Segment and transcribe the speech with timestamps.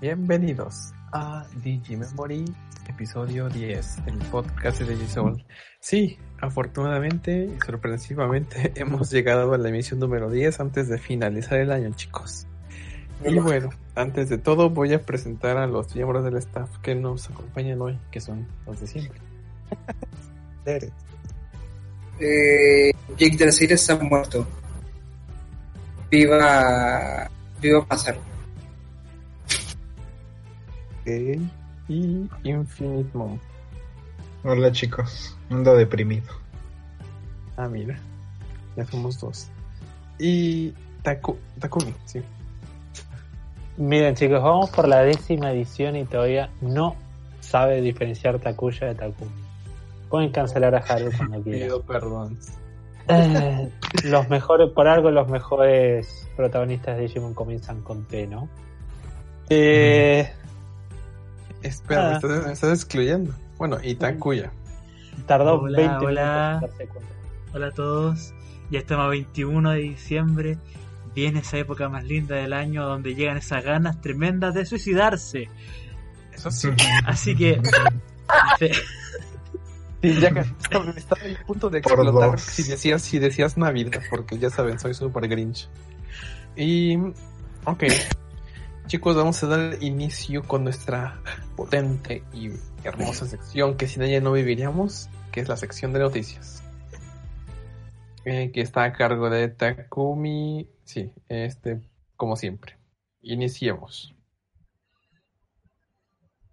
[0.00, 2.44] Bienvenidos a Digimemory,
[2.88, 5.44] episodio 10, el podcast de Digisoul.
[5.80, 11.72] Sí, afortunadamente y sorpresivamente hemos llegado a la emisión número 10 antes de finalizar el
[11.72, 12.46] año, chicos.
[13.24, 17.28] Y bueno, antes de todo voy a presentar a los miembros del staff que nos
[17.28, 19.20] acompañan hoy, que son los de siempre.
[22.20, 24.46] eh, Jake de la está muerto.
[26.08, 27.28] Viva,
[27.60, 28.16] viva pasar.
[31.08, 33.38] Y Infinite Mom.
[34.44, 36.26] Hola chicos, ando deprimido.
[37.56, 37.98] Ah, mira,
[38.76, 39.48] ya somos dos.
[40.18, 42.20] Y Taku, Takumi, sí.
[43.78, 46.94] Miren chicos, vamos por la décima edición y todavía no
[47.40, 49.30] sabe diferenciar Takuya de Takumi.
[50.10, 51.68] Pueden cancelar a Haru cuando quieran.
[51.68, 52.38] Pido perdón.
[53.08, 53.70] Eh,
[54.04, 58.50] los mejores, por algo los mejores protagonistas de Digimon comienzan con T, ¿no?
[59.48, 60.30] Eh,
[61.62, 62.16] Espera, me Ah.
[62.16, 63.34] estás, me estás excluyendo.
[63.56, 64.52] Bueno, y Takuya.
[65.26, 66.58] tardó Hola, 20 hola.
[66.60, 67.12] minutos en cuenta.
[67.54, 68.34] Hola a todos,
[68.70, 70.58] ya estamos a 21 de diciembre,
[71.14, 75.48] viene esa época más linda del año donde llegan esas ganas tremendas de suicidarse.
[76.32, 76.68] Eso sí.
[77.06, 77.60] Así que
[80.00, 84.00] Sí, ya que estaba, estaba a punto de Por explotar si decías, si decías Navidad,
[84.10, 85.68] porque ya saben, soy super Grinch.
[86.54, 86.96] Y,
[87.64, 87.82] ok.
[88.88, 91.20] Chicos, vamos a dar inicio con nuestra
[91.56, 92.48] potente y
[92.82, 96.62] hermosa sección que sin ella no viviríamos, que es la sección de noticias.
[98.24, 100.70] Eh, que está a cargo de Takumi.
[100.84, 101.82] Sí, este,
[102.16, 102.78] como siempre.
[103.20, 104.14] Iniciemos.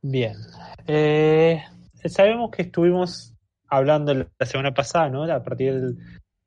[0.02, 0.36] Bien.
[0.88, 1.63] Eh,
[2.03, 3.33] sabemos que estuvimos
[3.69, 5.23] hablando la semana pasada, ¿no?
[5.23, 5.97] A partir del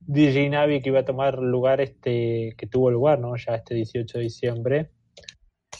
[0.01, 3.35] Diginavi que iba a tomar lugar este, que tuvo lugar, ¿no?
[3.37, 4.91] Ya este 18 de diciembre,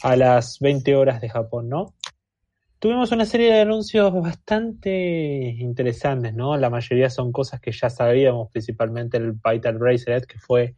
[0.03, 1.95] a las 20 horas de Japón, ¿no?
[2.79, 6.57] Tuvimos una serie de anuncios bastante interesantes, ¿no?
[6.57, 10.77] La mayoría son cosas que ya sabíamos, principalmente el Vital Bracelet, que fue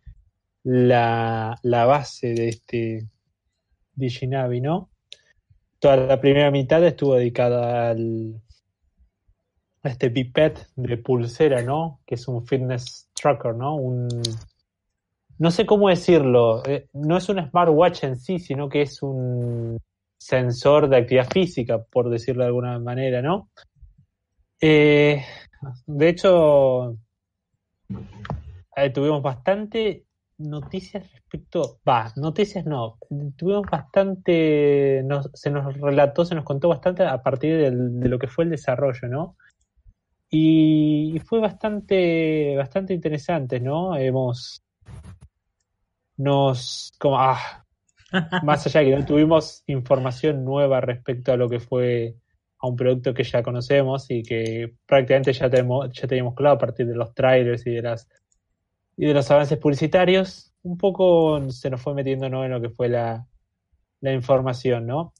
[0.63, 3.09] la, la base de este
[3.95, 4.91] Diginavi, ¿no?
[5.81, 8.41] toda la primera mitad estuvo dedicada al
[9.83, 12.01] a este pipet de pulsera, ¿no?
[12.07, 13.77] Que es un fitness tracker, ¿no?
[13.77, 14.09] Un
[15.41, 19.79] no sé cómo decirlo, eh, no es un smartwatch en sí, sino que es un
[20.19, 23.49] sensor de actividad física, por decirlo de alguna manera, ¿no?
[24.61, 25.25] Eh,
[25.87, 26.97] de hecho,
[28.77, 30.05] eh, tuvimos bastante
[30.39, 32.99] noticias respecto, va, noticias no,
[33.37, 38.29] tuvimos bastante, nos- se nos relató, se nos contó bastante a partir de lo que
[38.29, 39.37] fue el desarrollo, ¿no?
[40.31, 43.97] Y, y fue bastante, bastante interesante, ¿no?
[43.97, 44.63] Hemos,
[46.21, 47.65] nos, como, ah,
[48.43, 52.17] más allá de que no tuvimos información nueva respecto a lo que fue
[52.59, 56.59] a un producto que ya conocemos y que prácticamente ya tenemos, ya teníamos claro a
[56.59, 58.09] partir de los trailers y de las
[58.99, 62.45] y de los avances publicitarios, un poco se nos fue metiendo ¿no?
[62.45, 63.27] en lo que fue la,
[64.01, 65.15] la información, ¿no?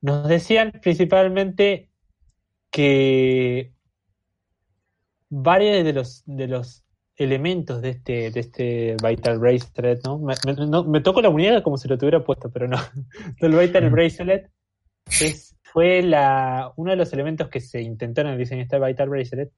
[0.00, 1.90] Nos decían principalmente
[2.72, 3.72] que
[5.28, 6.83] varios de los de los
[7.16, 10.18] elementos de este de este Vital Bracelet, ¿no?
[10.18, 12.76] Me, me- no- me toco la muñeca como si lo tuviera puesto, pero no.
[13.40, 14.50] Del Vital Bracelet
[15.20, 18.78] es, fue la uno de los elementos que se intentó en el diseño de este
[18.78, 19.50] Vital Bracelet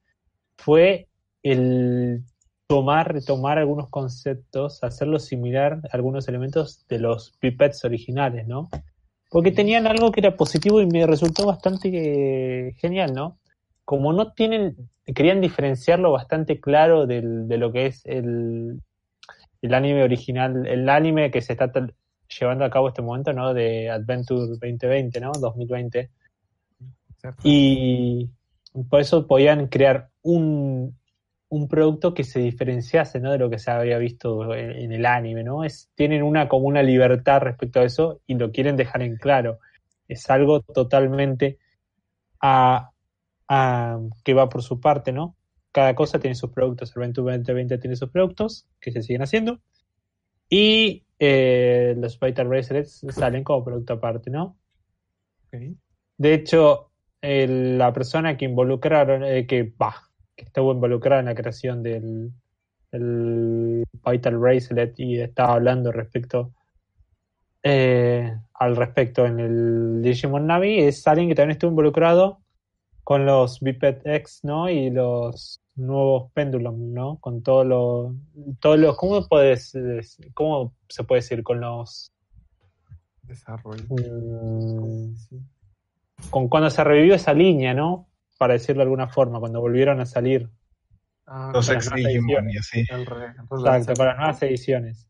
[0.57, 1.07] fue
[1.43, 2.23] el
[2.67, 8.69] tomar, retomar algunos conceptos, hacerlo similar a algunos elementos de los pipets originales, ¿no?
[9.29, 13.39] Porque tenían algo que era positivo y me resultó bastante eh, genial, ¿no?
[13.87, 14.75] Como no tienen,
[15.15, 18.81] querían diferenciarlo bastante claro del- de lo que es el,
[19.61, 21.71] el anime original, el anime que se está
[22.37, 23.53] llevando a cabo este momento, ¿no?
[23.53, 25.31] De Adventure 2020, ¿no?
[25.31, 26.09] 2020.
[27.21, 27.39] ¿cierto?
[27.45, 28.29] Y
[28.89, 30.97] por eso podían crear un,
[31.47, 33.31] un producto que se diferenciase ¿no?
[33.31, 35.63] de lo que se había visto en, en el anime, ¿no?
[35.63, 39.59] Es, tienen una como una libertad respecto a eso y lo quieren dejar en claro.
[40.09, 41.57] Es algo totalmente
[42.41, 42.91] a,
[44.23, 45.35] que va por su parte, ¿no?
[45.71, 46.95] Cada cosa tiene sus productos.
[46.95, 49.59] El Venture 2020 tiene sus productos que se siguen haciendo.
[50.49, 54.57] Y eh, los Vital Bracelets salen como producto aparte, ¿no?
[56.17, 56.91] De hecho,
[57.21, 62.31] el- la persona que involucraron, eh, que, bah, que estuvo involucrada en la creación del,
[62.91, 66.53] del Vital Bracelet y estaba hablando respecto
[67.63, 72.39] eh, al respecto en el Digimon Navi, es alguien que también estuvo involucrado
[73.07, 74.69] con los Biped X, ¿no?
[74.69, 77.17] Y los nuevos Pendulum, ¿no?
[77.21, 78.13] Con todo lo,
[78.75, 79.71] los, ¿cómo puedes,
[80.33, 81.41] cómo se puede decir?
[81.41, 82.11] Con los
[83.21, 83.85] Desarrollo.
[83.87, 85.15] Mm,
[86.29, 88.09] con cuando se revivió esa línea, ¿no?
[88.37, 90.49] Para decirlo de alguna forma, cuando volvieron a salir.
[91.25, 92.81] Ah, Los Bueno, ex Digimon y así.
[92.81, 95.07] Exacto, con las nuevas ediciones.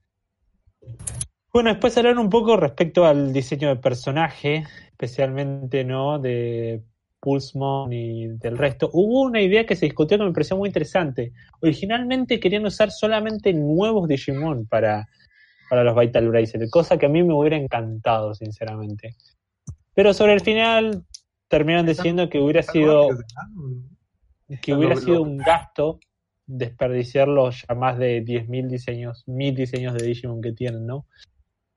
[1.51, 6.83] Bueno, después hablar un poco respecto al diseño de personaje, especialmente no de
[7.19, 8.89] Pulsmon y del resto.
[8.93, 11.33] Hubo una idea que se discutió que me pareció muy interesante.
[11.61, 15.07] Originalmente querían usar solamente nuevos Digimon para,
[15.69, 19.15] para los Vital Bracelet, cosa que a mí me hubiera encantado, sinceramente.
[19.93, 21.03] Pero sobre el final
[21.47, 23.09] terminaron diciendo que hubiera sido
[24.61, 25.99] que hubiera sido un gasto
[26.45, 31.05] desperdiciar los ya más de 10.000 diseños, 1.000 diseños de Digimon que tienen, ¿no?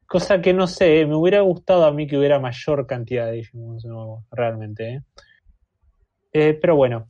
[0.07, 3.79] Cosa que no sé, me hubiera gustado a mí que hubiera mayor cantidad de Digimon
[3.85, 5.03] nuevos, realmente, ¿eh?
[6.32, 7.06] Eh, pero bueno,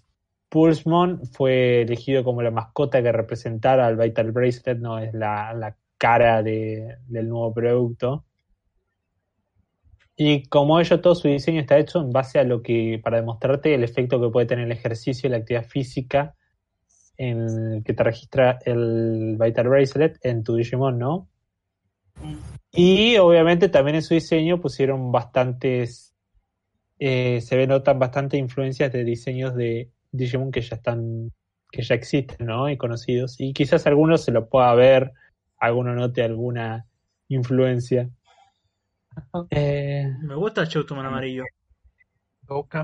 [0.49, 5.77] Pulsmon fue elegido como la mascota que representara al Vital Bracelet, no es la, la
[5.99, 8.25] cara de- del nuevo producto.
[10.17, 13.75] Y como ello, todo su diseño está hecho en base a lo que, para demostrarte
[13.75, 16.35] el efecto que puede tener el ejercicio y la actividad física
[17.17, 21.29] en que te registra el Vital Bracelet en tu Digimon, ¿no?
[22.73, 26.10] Y obviamente también en su diseño pusieron bastantes,
[27.03, 31.33] eh, se notan bastantes influencias de diseños de Digimon que ya están,
[31.73, 32.69] que ya existen, ¿no?
[32.69, 33.37] Y conocidos.
[33.39, 35.13] Y quizás alguno se lo pueda ver,
[35.57, 36.87] alguno note alguna
[37.29, 38.09] influencia.
[39.51, 41.45] Eh, Me gusta el Showtuman amarillo.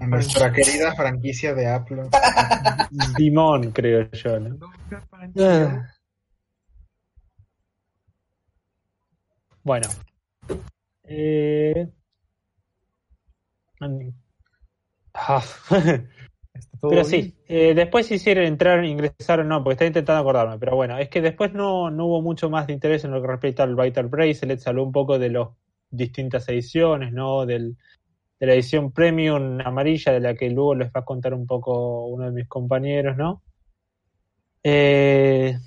[0.08, 2.08] Nuestra querida franquicia de Apple.
[3.16, 4.58] Dimon, creo yo, ¿no?
[5.38, 5.86] Ah.
[9.62, 9.88] Bueno.
[11.04, 11.88] Eh...
[15.14, 15.43] Ah.
[16.55, 17.05] Está Pero bien.
[17.05, 21.20] sí, eh, después hicieron entrar, ingresaron, no, porque estaba intentando acordarme, pero bueno, es que
[21.20, 24.58] después no, no hubo mucho más de interés en lo que respecta al Vital Bracelet,
[24.58, 25.49] se habló un poco de las
[25.90, 27.44] distintas ediciones, ¿no?
[27.44, 27.76] Del,
[28.40, 32.06] de la edición premium amarilla, de la que luego les va a contar un poco
[32.06, 33.43] uno de mis compañeros, ¿no?
[34.62, 35.58] Eh,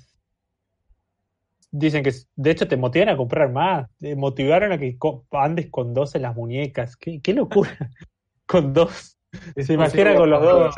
[1.70, 4.96] dicen que de hecho te motivan a comprar más, te motivaron a que
[5.32, 7.76] andes con dos en las muñecas, qué, qué locura,
[8.46, 9.16] con dos.
[9.56, 10.74] Se imagina con los dos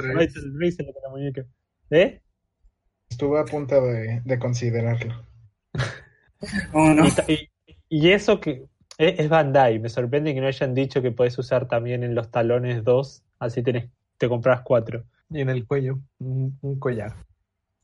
[1.02, 1.44] la muñeca.
[1.90, 2.20] ¿Eh?
[3.10, 5.14] Estuve a punto de, de considerarlo.
[6.72, 7.06] Oh, no.
[7.06, 7.48] Y, ta- y-
[7.88, 8.64] y eso que
[8.98, 12.30] es, es Bandai, me sorprende que no hayan dicho que podés usar también en los
[12.32, 13.88] talones dos, así tenés,
[14.18, 15.04] te compras cuatro.
[15.30, 17.14] Y en el cuello, un, un collar.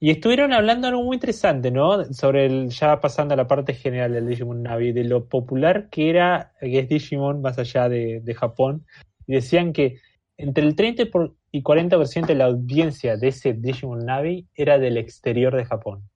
[0.00, 2.04] Y estuvieron hablando algo muy interesante, ¿no?
[2.14, 6.08] Sobre el, ya pasando a la parte general del Digimon Navi, de lo popular que
[6.10, 8.86] era, que es Digimon más allá de, de Japón.
[9.26, 10.00] Y decían que
[10.36, 14.98] entre el 30 por- y 40% de la audiencia de ese Digimon Navi era del
[14.98, 16.08] exterior de Japón.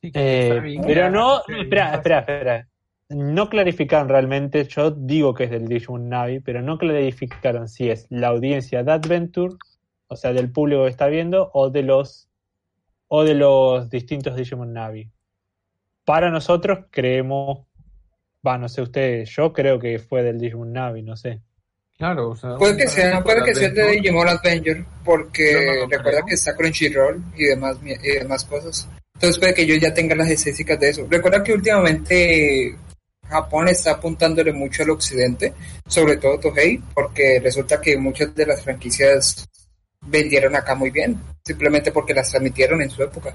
[0.00, 2.68] Sí, Eh, pero no, Sí, espera, espera, espera.
[3.10, 8.06] No clarificaron realmente, yo digo que es del Digimon Navi, pero no clarificaron si es
[8.10, 9.54] la audiencia de Adventure,
[10.12, 12.28] o sea, del público que está viendo, o de los
[13.08, 15.10] o de los distintos Digimon Navi.
[16.04, 17.66] Para nosotros creemos,
[18.46, 21.42] va, no sé ustedes, yo creo que fue del Digimon Navi, no sé.
[21.98, 22.56] Claro, o sea.
[22.56, 27.22] Puede que sea, puede que sea de Digimon Adventure, porque no recuerda que está Crunchyroll
[27.36, 28.88] y demás, y demás cosas.
[29.14, 31.06] Entonces puede que yo ya tenga las estéticas de eso.
[31.08, 32.76] Recuerda que últimamente
[33.28, 35.54] Japón está apuntándole mucho al occidente,
[35.86, 39.48] sobre todo Tohei, porque resulta que muchas de las franquicias
[40.06, 43.34] vendieron acá muy bien, simplemente porque las transmitieron en su época.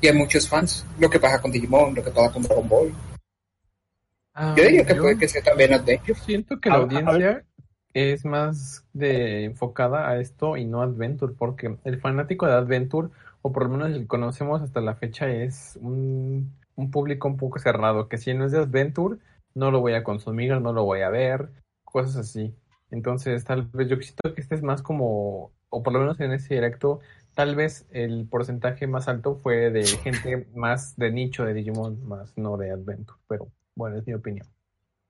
[0.00, 2.92] Y hay muchos fans, lo que pasa con Digimon, lo que pasa con Dragon Ball.
[4.34, 6.14] Ah, Yo diría que yo- puede que sea también Adventure.
[6.14, 7.44] Yo siento que la A- a- audiencia
[7.92, 13.08] es más de enfocada a esto y no Adventure, porque el fanático de Adventure,
[13.42, 17.36] o por lo menos el que conocemos hasta la fecha, es un, un público un
[17.36, 19.18] poco cerrado, que si no es de Adventure,
[19.54, 21.50] no lo voy a consumir, no lo voy a ver,
[21.84, 22.54] cosas así.
[22.92, 26.32] Entonces, tal vez yo siento que este es más como, o por lo menos en
[26.32, 27.00] ese directo,
[27.34, 32.36] tal vez el porcentaje más alto fue de gente más de nicho de Digimon, más
[32.36, 34.46] no de Adventure, pero bueno, es mi opinión.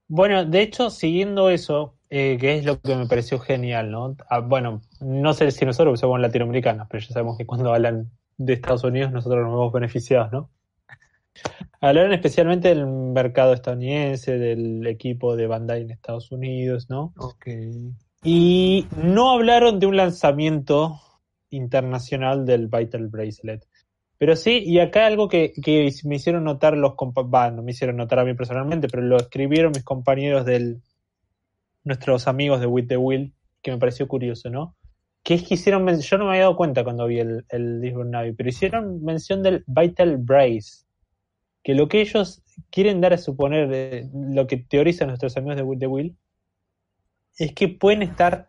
[0.07, 4.17] Bueno, de hecho, siguiendo eso, eh, que es lo que me pareció genial, ¿no?
[4.29, 8.55] Ah, bueno, no sé si nosotros somos latinoamericanos, pero ya sabemos que cuando hablan de
[8.55, 10.51] Estados Unidos nosotros nos vemos beneficiados, ¿no?
[11.81, 17.13] Hablaron especialmente del mercado estadounidense, del equipo de Bandai en Estados Unidos, ¿no?
[17.17, 17.47] Ok.
[18.23, 21.01] Y no hablaron de un lanzamiento
[21.49, 23.67] internacional del Vital Bracelet.
[24.19, 25.55] Pero sí, y acá algo que,
[26.05, 29.17] me hicieron notar los compa- va, no me hicieron notar a mí personalmente, pero lo
[29.17, 30.83] escribieron mis compañeros del
[31.83, 34.77] nuestros amigos de With the Will, que me pareció curioso, ¿no?
[35.23, 38.33] Que es que hicieron, yo no me había dado cuenta cuando vi el, el Navi,
[38.33, 40.85] pero hicieron mención del Vital Brace,
[41.63, 45.63] que lo que ellos quieren dar a suponer eh, lo que teorizan nuestros amigos de
[45.63, 46.17] Will, de Will
[47.37, 48.49] es que pueden estar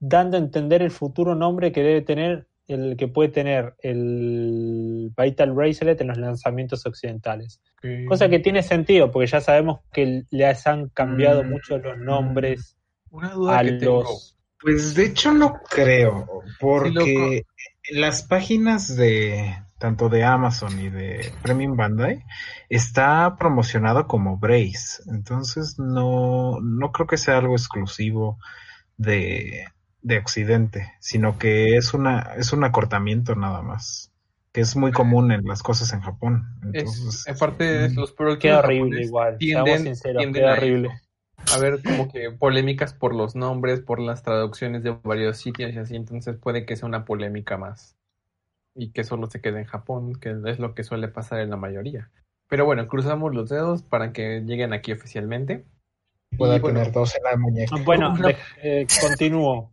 [0.00, 5.52] dando a entender el futuro nombre que debe tener el que puede tener el Vital
[5.52, 7.60] Bracelet en los lanzamientos occidentales.
[8.08, 11.50] Cosa que tiene sentido, porque ya sabemos que les han cambiado Mm.
[11.50, 12.78] mucho los nombres
[13.10, 14.02] Una duda a que tengo.
[14.02, 14.36] los...
[14.60, 16.26] Pues de hecho no creo,
[16.58, 17.44] porque
[17.90, 22.24] las páginas de tanto de Amazon y de Premium Bandai
[22.68, 28.38] está promocionado como Brace, entonces no, no creo que sea algo exclusivo
[28.96, 29.66] de,
[30.02, 34.12] de Occidente, sino que es una es un acortamiento nada más,
[34.52, 36.44] que es muy común en las cosas en Japón.
[36.62, 40.88] Entonces, Es, aparte de los productos Qué horrible igual, tienden- sinceros, tienden qué a horrible.
[40.88, 41.54] eso.
[41.54, 45.78] A ver, como que polémicas por los nombres, por las traducciones de varios sitios y
[45.78, 47.96] así, entonces puede que sea una polémica más.
[48.74, 51.56] Y que solo se quede en Japón, que es lo que suele pasar en la
[51.56, 52.10] mayoría.
[52.48, 55.64] Pero bueno, cruzamos los dedos para que lleguen aquí oficialmente.
[56.36, 56.80] pueda bueno.
[56.80, 57.76] tener dos en la muñeca.
[57.84, 59.72] Bueno, Una- de- eh, continúo,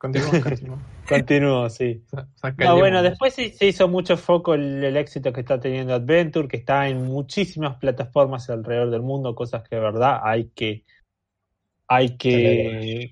[0.00, 0.78] Continúa, continúa.
[1.06, 2.02] continúo, sí.
[2.56, 6.48] No, bueno, después sí se hizo mucho foco el, el éxito que está teniendo Adventure,
[6.48, 10.84] que está en muchísimas plataformas alrededor del mundo, cosas que de verdad hay que
[11.86, 13.10] hay que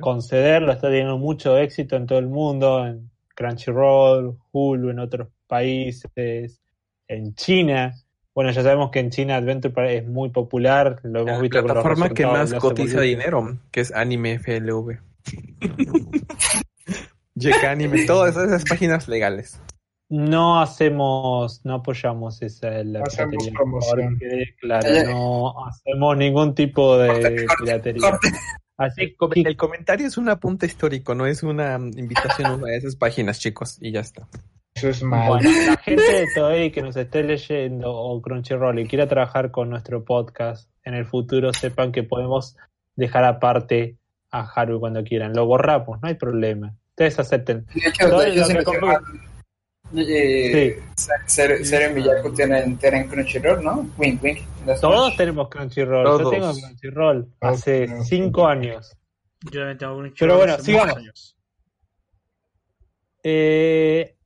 [0.00, 6.60] concederlo, está teniendo mucho éxito en todo el mundo, en Crunchyroll, Hulu, en otros países,
[7.08, 7.94] en China.
[8.34, 11.68] Bueno, ya sabemos que en China Adventure es muy popular, lo hemos La visto con
[11.68, 14.98] los plataforma que más cotiza dinero, que es Anime FLV.
[17.38, 19.60] Jeca Anime, todas esas páginas legales.
[20.08, 23.52] No hacemos, no apoyamos esa la hacemos piratería.
[23.54, 24.18] promoción.
[24.60, 28.10] Claro, no hacemos ningún tipo de Corte, corte, piratería.
[28.10, 28.28] corte.
[28.82, 33.38] Así que El comentario es un apunte histórico, no es una invitación a esas páginas,
[33.38, 34.26] chicos, y ya está.
[34.74, 35.28] Eso es mal.
[35.28, 39.70] bueno, la gente de Toei que nos esté leyendo o Crunchyroll y quiera trabajar con
[39.70, 42.56] nuestro podcast en el futuro, sepan que podemos
[42.96, 43.98] dejar aparte
[44.32, 45.32] a Haru cuando quieran.
[45.32, 46.74] Lo borramos, no hay problema.
[46.90, 47.66] Ustedes acepten.
[47.66, 48.78] De hecho, Todo de hecho, lo que
[49.92, 50.82] mencionaba, eh,
[51.26, 53.90] Ser, Ser en Miyaku tienen, tienen Crunchyroll, ¿no?
[53.98, 54.38] Wink, wink.
[54.80, 56.06] Todos tenemos Crunchyroll.
[56.06, 56.30] Yo Todos.
[56.30, 58.96] tengo Crunchyroll hace tenemos cinco años.
[59.50, 60.96] Yo también tengo un Pero bueno, hace sigamos.
[60.96, 61.36] años.
[63.24, 64.16] Eh,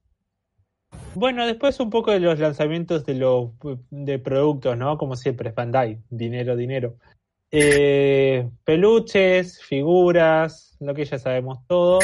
[1.14, 3.50] bueno, después un poco de los lanzamientos de los
[3.90, 4.98] de productos, ¿no?
[4.98, 6.96] Como siempre, Bandai, dinero, dinero.
[7.50, 11.98] Eh, peluches, figuras, lo que ya sabemos todo.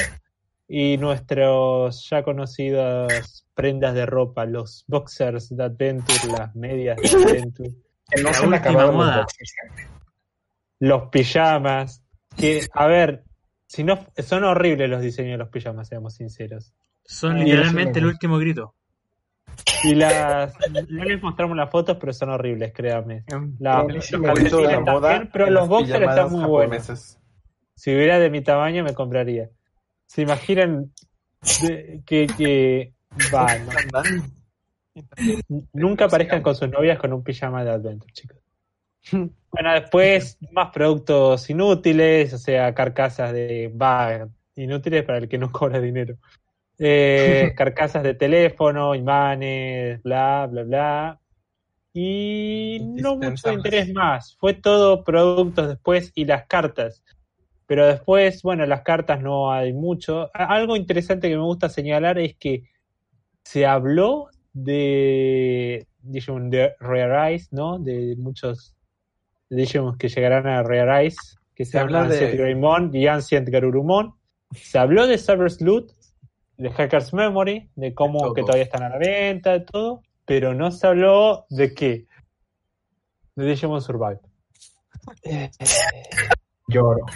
[0.68, 7.70] Y nuestros ya conocidas prendas de ropa, los boxers de Adventure, las medias de Adventure,
[8.08, 9.88] que no la se los ¿eh?
[10.80, 12.02] los pijamas.
[12.36, 13.24] Que, a ver,
[13.66, 16.72] si no, son horribles los diseños de los pijamas, seamos sinceros.
[17.04, 18.74] Son literalmente el último grito.
[19.84, 20.54] Y las.
[20.88, 23.24] No les mostramos las fotos, pero son horribles, créanme.
[23.58, 26.44] La, Pero los sí me calcetines gustó la también, moda pero los boxers están muy
[26.44, 27.18] buenos.
[27.74, 29.50] Si hubiera de mi tamaño, me compraría.
[30.12, 30.92] ¿Se imaginan
[31.62, 32.26] de- que.
[32.36, 32.92] que
[33.34, 34.02] va, no.
[35.72, 38.36] Nunca aparezcan con sus novias con un pijama de Adventure, chicos.
[39.10, 43.72] Bueno, después más productos inútiles, o sea, carcasas de.
[43.74, 46.18] Va, inútiles para el que no cobra dinero.
[46.78, 51.20] Eh, carcasas de teléfono, imanes, bla, bla, bla.
[51.94, 54.36] Y no mucho interés más.
[54.38, 57.02] Fue todo productos después y las cartas.
[57.72, 60.28] Pero después, bueno, las cartas no hay mucho.
[60.34, 62.64] Algo interesante que me gusta señalar es que
[63.44, 67.78] se habló de Digimon de Rare Eyes, ¿no?
[67.78, 68.76] De muchos
[69.48, 71.16] Digimon que llegarán a Rare Eyes,
[71.54, 74.16] que se, Se habla de Greymon y Ancient Garurumon.
[74.54, 75.92] Se habló de Cyber Sleuth,
[76.58, 80.52] de Hacker's Memory, de cómo De que todavía están a la venta, de todo, pero
[80.52, 82.06] no se habló de qué.
[83.34, 84.20] De Digimon Survive.
[86.68, 87.06] Lloro.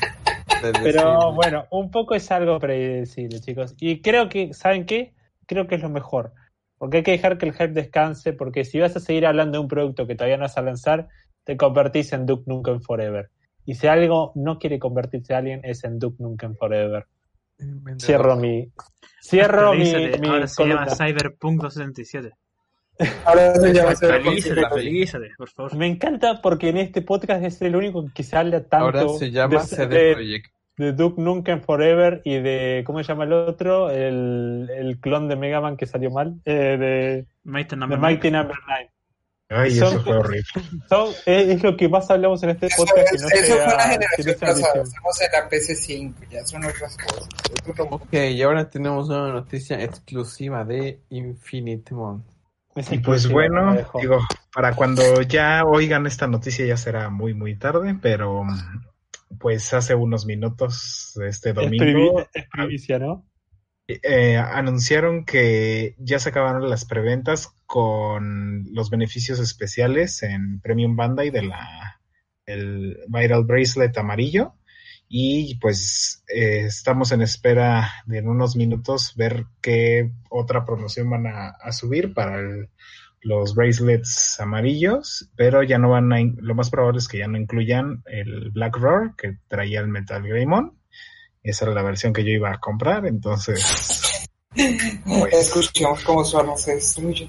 [0.82, 3.74] Pero bueno, un poco es algo predecible, chicos.
[3.78, 5.14] Y creo que, ¿saben qué?
[5.46, 6.32] Creo que es lo mejor.
[6.78, 9.62] Porque hay que dejar que el hype descanse, porque si vas a seguir hablando de
[9.62, 11.08] un producto que todavía no vas a lanzar,
[11.44, 13.30] te convertís en Duke Nukem Forever.
[13.64, 17.06] Y si algo no quiere convertirse a alguien, es en Duke Nukem Forever.
[17.98, 18.70] Cierro mi...
[19.22, 20.86] Cierro mi, mi Ahora se llama.
[20.88, 22.36] Cyberpunk 277.
[23.24, 24.60] Ahora se llama Cyberpunk Actualízate, 2077.
[24.66, 25.76] actualízate, por favor.
[25.76, 29.30] Me encanta porque en este podcast es el único que se habla tanto Ahora se
[29.30, 30.50] llama de- CD de- Projekt.
[30.78, 33.90] de Duke Nukem Forever y de, ¿cómo se llama el otro?
[33.90, 38.28] El, el clon de Mega Man que salió mal, eh, de, Mighty de Number Mighty
[38.30, 38.38] Nine.
[38.38, 38.90] Number 9.
[39.48, 40.42] Ay, Son- eso fue horrible.
[40.88, 43.10] Son- es, es lo que más hablamos en este Eso, podcast.
[43.12, 44.82] que no eso sea- fue la generación pasada.
[44.82, 47.28] Estamos en la PC5, ya son otras cosas.
[47.90, 52.24] Ok, y ahora tenemos una noticia exclusiva de Infinite Mon.
[52.90, 54.20] Y pues bueno, digo,
[54.52, 58.44] para cuando ya oigan esta noticia ya será muy, muy tarde, pero
[59.38, 63.24] pues hace unos minutos este Es domingo privi- es primicia, ¿no?
[63.88, 71.30] eh, anunciaron que ya se acabaron las preventas con los beneficios especiales en Premium Bandai
[71.30, 72.00] de la
[72.46, 74.54] el Viral Bracelet amarillo
[75.08, 81.26] y pues eh, estamos en espera de en unos minutos ver qué otra promoción van
[81.26, 82.68] a, a subir para el-
[83.22, 87.36] los bracelets amarillos, pero ya no van a, lo más probable es que ya no
[87.38, 90.78] incluyan el Black Roar que traía el Metal Greymon.
[91.42, 96.74] Esa era la versión que yo iba a comprar, entonces Pues- Escuchemos cómo suena se
[96.76, 97.28] destruye.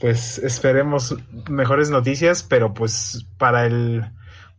[0.00, 1.14] pues esperemos
[1.48, 4.04] mejores noticias, pero pues para el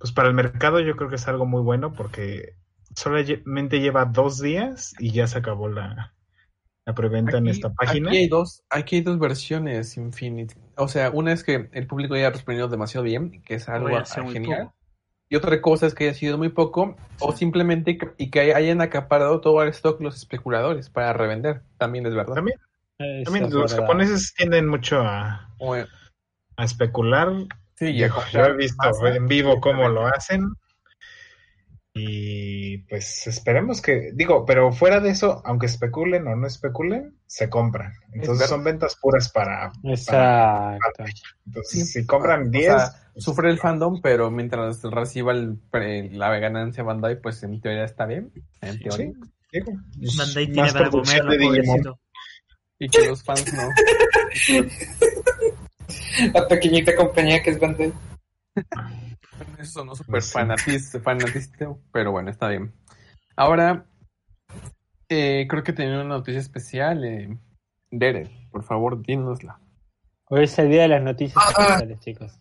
[0.04, 2.58] pues para el mercado yo creo que es algo muy bueno porque
[2.94, 6.14] solamente lleva dos días y ya se acabó la,
[6.86, 8.10] la preventa en esta página.
[8.10, 10.56] Aquí hay dos, aquí hay dos versiones Infinity.
[10.76, 13.88] O sea, una es que el público ya ha respondido demasiado bien, que es algo
[14.30, 14.72] genial.
[15.30, 18.82] Y otra cosa es que haya sido muy poco, o simplemente que, y que hayan
[18.82, 21.62] acaparado todo el stock los especuladores para revender.
[21.78, 22.36] También es verdad.
[22.36, 22.60] También,
[23.24, 23.86] también es los verdad.
[23.86, 25.50] japoneses tienden mucho a,
[26.58, 27.32] a especular.
[27.86, 29.16] Sí, y Yo, yo he visto masa.
[29.16, 30.48] en vivo cómo lo hacen.
[31.96, 37.50] Y pues esperemos que, digo, pero fuera de eso, aunque especulen o no especulen, se
[37.50, 37.94] compran.
[38.14, 41.04] Entonces son ventas puras para, Exacto.
[41.46, 46.10] Entonces, Sí, si compran o 10, sea, sufre el fandom, pero mientras reciba el pre-
[46.10, 48.32] la ganancia Bandai, pues en teoría está bien.
[48.62, 49.12] En teoría.
[49.12, 49.14] sí,
[49.52, 49.72] digo,
[50.02, 51.66] es Bandai tiene más para comer, de Digimon.
[51.66, 52.00] pobrecito.
[52.80, 53.70] Y que los fans no.
[56.34, 57.92] La pequeñita compañía que es Bandai.
[59.60, 62.74] Eso no súper Pues fanatista, fanatista, pero bueno, está bien.
[63.36, 63.86] Ahora,
[65.10, 67.04] eh, creo que tenía una noticia especial.
[67.04, 67.38] Eh,
[67.90, 69.60] Dere, por favor, dínosla.
[70.30, 71.62] Hoy es el día de las noticias Ah, ah.
[71.64, 72.40] especiales, chicos.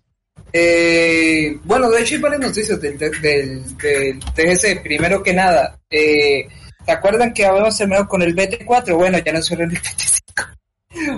[0.52, 4.82] Eh, bueno, de hecho hay varias noticias del, del, del TGC.
[4.82, 6.46] Primero que nada, eh,
[6.84, 8.96] ¿te acuerdan que habíamos terminado con el BT4?
[8.96, 10.21] Bueno, ya no solo el BT5.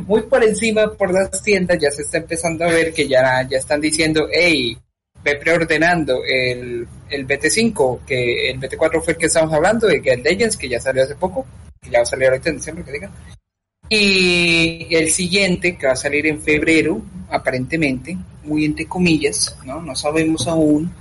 [0.06, 3.58] Muy por encima, por las tiendas, ya se está empezando a ver que ya, ya
[3.58, 4.76] están diciendo, hey,
[5.22, 10.22] ve preordenando el, el BT5, que el BT4 fue el que estamos hablando, de Get
[10.22, 11.46] Legends, que ya salió hace poco,
[11.80, 13.10] que ya va a salir ahorita en diciembre, que digan.
[13.88, 19.80] Y el siguiente, que va a salir en febrero, aparentemente, muy entre comillas, ¿no?
[19.82, 20.94] No sabemos aún,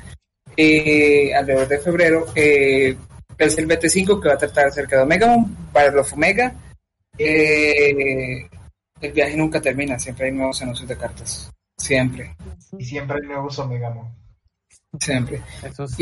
[0.56, 2.96] eh, alrededor de febrero, eh,
[3.38, 6.54] es el BT5 que va a tratar acerca de Omegamon, Battle of Omega.
[7.18, 8.48] Eh,
[9.04, 11.52] el viaje nunca termina, siempre hay nuevos anuncios de cartas.
[11.78, 12.36] Siempre,
[12.78, 14.08] Y siempre hay nuevos Omegamon.
[15.00, 15.42] siempre.
[15.62, 15.96] Eso sí.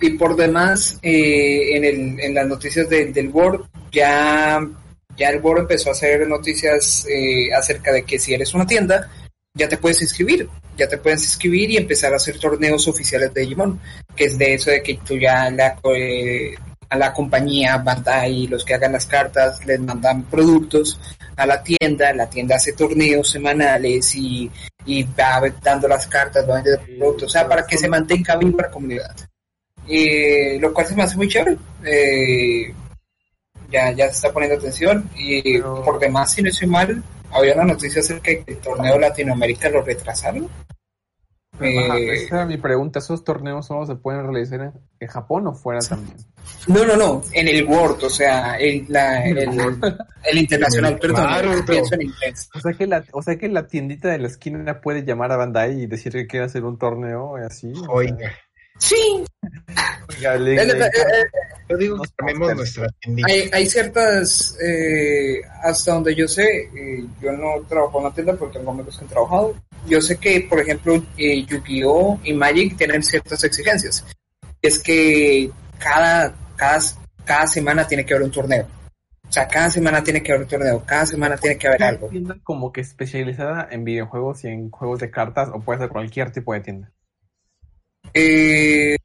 [0.00, 3.62] Y, y por demás, eh, en, el, en las noticias del del Word,
[3.92, 4.60] ya,
[5.16, 9.10] ya el Word empezó a hacer noticias eh, acerca de que si eres una tienda,
[9.54, 13.42] ya te puedes inscribir, ya te puedes inscribir y empezar a hacer torneos oficiales de
[13.42, 13.80] Digimon,
[14.16, 16.54] que es de eso de que tú ya la, eh,
[16.94, 21.00] a la compañía Bandai, los que hagan las cartas, les mandan productos
[21.36, 24.48] a la tienda, la tienda hace torneos semanales y,
[24.86, 28.62] y va dando las cartas, va vendiendo productos, o sea, para que se mantenga viva
[28.62, 29.14] la comunidad.
[29.88, 31.58] Eh, lo cual se me hace muy chévere.
[31.84, 32.72] Eh,
[33.70, 37.02] ya, ya se está poniendo atención y Pero- por demás, si no estoy mal,
[37.32, 40.48] había una noticia acerca de que el torneo Latinoamérica lo retrasaron.
[41.56, 42.98] Ajá, Eh, esa era mi pregunta.
[42.98, 46.16] ¿Esos torneos solo se pueden realizar en, en Japón o fuera también?
[46.66, 49.38] No, no, no, en el Word, o sea, el, la, el,
[50.24, 52.48] el internacional, perdón, Claro, pienso en inglés.
[52.54, 55.36] O sea que la, o sea que la tiendita de la esquina puede llamar a
[55.36, 57.72] Bandai y decir que quiere hacer un torneo y así.
[57.72, 58.32] o sea, Oiga,
[58.76, 59.24] Sí,
[60.18, 60.90] oiga, le- Eh, le- eh,
[61.68, 62.56] yo digo Nos que tenemos podcast.
[62.58, 63.28] nuestra tiendita.
[63.30, 68.32] hay, hay ciertas, eh, hasta donde yo sé, eh, yo no trabajo en la tienda,
[68.38, 69.54] pero tengo amigos que han trabajado.
[69.86, 72.20] Yo sé que, por ejemplo, eh, Yu-Gi-Oh!
[72.24, 74.04] y Magic tienen ciertas exigencias.
[74.62, 76.78] Es que cada, cada,
[77.24, 78.66] cada semana tiene que haber un torneo.
[79.28, 81.88] O sea, cada semana tiene que haber un torneo, cada semana tiene que haber ¿Una
[81.88, 82.08] algo.
[82.08, 86.30] tienda como que especializada en videojuegos y en juegos de cartas o puede ser cualquier
[86.30, 86.92] tipo de tienda?
[88.12, 88.96] Eh,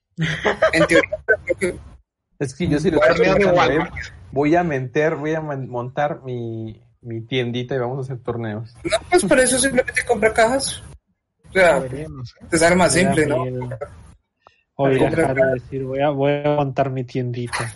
[0.73, 1.09] en teoría,
[1.59, 1.75] que
[2.37, 2.99] Es que yo sí lo.
[4.31, 8.75] Voy a meter, voy a montar mi, mi tiendita y vamos a hacer torneos.
[8.83, 10.83] no, pues por eso simplemente compra cajas.
[11.49, 12.07] O sea, ¿eh?
[12.49, 13.45] te sale más simple, ¿no?
[13.45, 13.69] Miguel,
[14.75, 17.73] Voy a dejar de decir, voy a, voy a montar mi tiendita.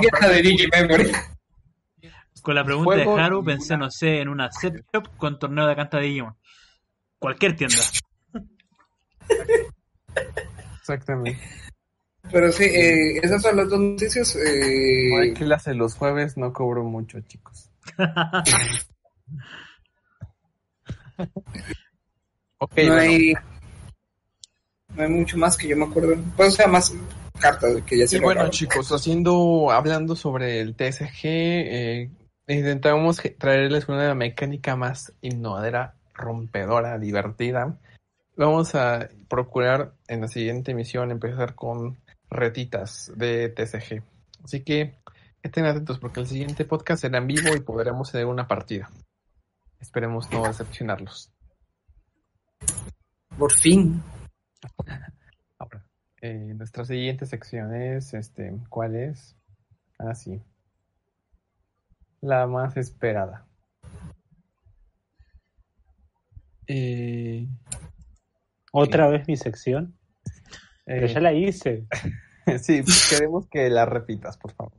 [0.00, 1.12] Tienda de Digimemory.
[2.42, 5.68] Con la pregunta Juego de Haru pensé, no sé, en una set shop con torneo
[5.68, 6.36] de canta de Digimon.
[7.18, 7.76] Cualquier tienda.
[10.80, 11.38] Exactamente.
[12.34, 14.34] Pero sí, eh, esas son las dos noticias.
[14.34, 17.70] Eh, clase los jueves, no cobro mucho, chicos.
[22.58, 23.34] Ok, no bueno, hay
[24.96, 26.16] no hay mucho más que yo me acuerdo.
[26.36, 26.92] Pues, o sea, más
[27.38, 32.10] cartas que ya se Y bueno, chicos, haciendo, hablando sobre el TSG, eh,
[32.48, 37.78] intentamos traerles una mecánica más innovadora, rompedora, divertida.
[38.36, 41.98] Vamos a procurar en la siguiente emisión empezar con
[42.30, 44.02] retitas de TSG.
[44.42, 44.98] Así que
[45.42, 48.90] estén atentos porque el siguiente podcast será en vivo y podremos tener una partida.
[49.80, 51.30] Esperemos no decepcionarlos.
[53.38, 54.02] Por fin.
[55.58, 55.84] Ahora,
[56.20, 59.36] eh, nuestra siguiente sección es, este, ¿cuál es?
[59.98, 60.40] Ah, sí.
[62.20, 63.46] La más esperada.
[66.66, 67.46] Eh,
[68.72, 69.96] Otra vez mi sección.
[70.84, 71.86] Pero ya la hice.
[72.60, 74.72] sí, queremos que la repitas, por favor.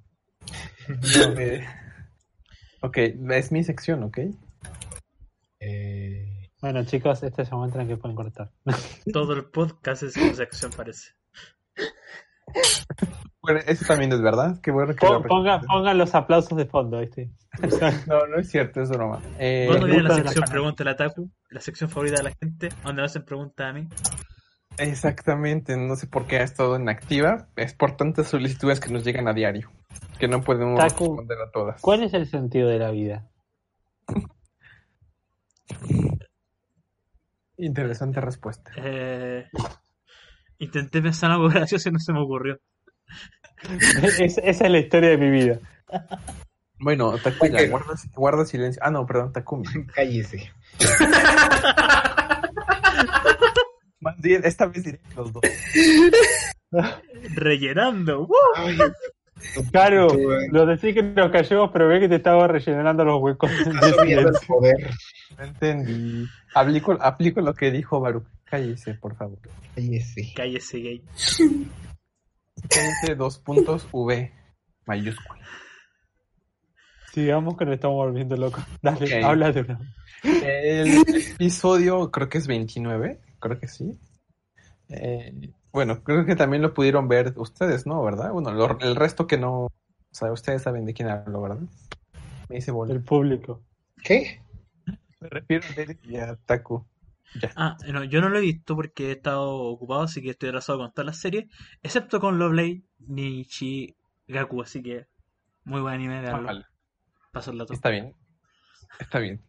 [2.82, 4.20] Ok, es mi sección, ¿ok?
[5.60, 8.52] Eh, Bueno, chicos, este es el momento en el que pueden cortar.
[9.14, 11.12] Todo el podcast es una sección, parece.
[13.42, 14.60] Bueno, eso también es verdad.
[14.62, 17.32] Qué bueno que lo Pon- Pongan, los aplausos de fondo, ¿viste?
[18.08, 19.22] No, no es cierto, es broma.
[19.40, 20.52] Eh, ¿Cuándo viene la la sección pana.
[20.52, 21.32] Pregúntale a Taku?
[21.50, 23.88] La sección favorita de la gente, donde me hacen preguntas a mí.
[24.78, 27.48] Exactamente, no sé por qué ha estado inactiva.
[27.56, 29.72] Es por tantas solicitudes que nos llegan a diario,
[30.20, 31.82] que no podemos Taku, responder a todas.
[31.82, 33.30] ¿Cuál es el sentido de la vida?
[37.58, 38.72] Interesante respuesta.
[38.78, 39.46] Eh,
[40.60, 42.60] intenté pensar algo gracioso y no se me ocurrió.
[44.20, 45.60] Es- esa es la historia de mi vida.
[46.78, 48.82] Bueno, Takumi, guarda, guarda silencio.
[48.84, 49.64] Ah, no, perdón, Takumi.
[49.96, 50.52] cállese.
[54.06, 55.42] Más bien, esta vez diré los dos.
[57.36, 58.22] Rellenando.
[58.22, 58.34] ¡uh!
[58.56, 58.78] Ay,
[59.72, 60.08] Claro,
[60.52, 63.52] lo decís que nos callemos, pero ve que te estaba rellenando los huecos.
[63.52, 64.90] el poder.
[65.38, 66.26] No entendí.
[66.54, 68.26] Aplico, aplico lo que dijo Baruch.
[68.46, 69.38] Cállese, por favor.
[69.76, 70.32] Cállese.
[70.36, 71.04] Cállese, gay.
[72.70, 74.32] Cállese, dos puntos V
[74.86, 75.42] mayúscula.
[77.14, 78.64] Sigamos que nos estamos volviendo locos.
[78.82, 79.24] Dale, Ok.
[79.24, 79.80] habla de una.
[80.24, 83.98] El episodio creo que es 29, creo que sí.
[84.90, 85.34] Eh,
[85.72, 88.04] bueno, creo que también lo pudieron ver ustedes, ¿no?
[88.04, 88.32] ¿Verdad?
[88.32, 89.66] Bueno, lo- el resto que no...
[89.66, 89.70] O
[90.18, 91.60] sea, ustedes saben de quién hablo, ¿verdad?
[92.50, 92.94] Me dice bola.
[92.94, 93.62] El público.
[94.04, 94.42] ¿Qué?
[95.20, 96.86] Me refiero a Derek y a Taku.
[97.42, 97.52] Ya.
[97.56, 100.80] Ah, no, yo no lo he visto porque he estado ocupado, así que estoy atrasado
[100.80, 101.46] con todas las series,
[101.84, 105.08] excepto con Lovely Nichigaku, así que
[105.66, 106.48] muy buen anime, Ah, veanlo.
[106.48, 106.66] vale.
[107.32, 107.74] Paso el dato.
[107.76, 108.16] Está bien.
[109.00, 109.42] Está bien.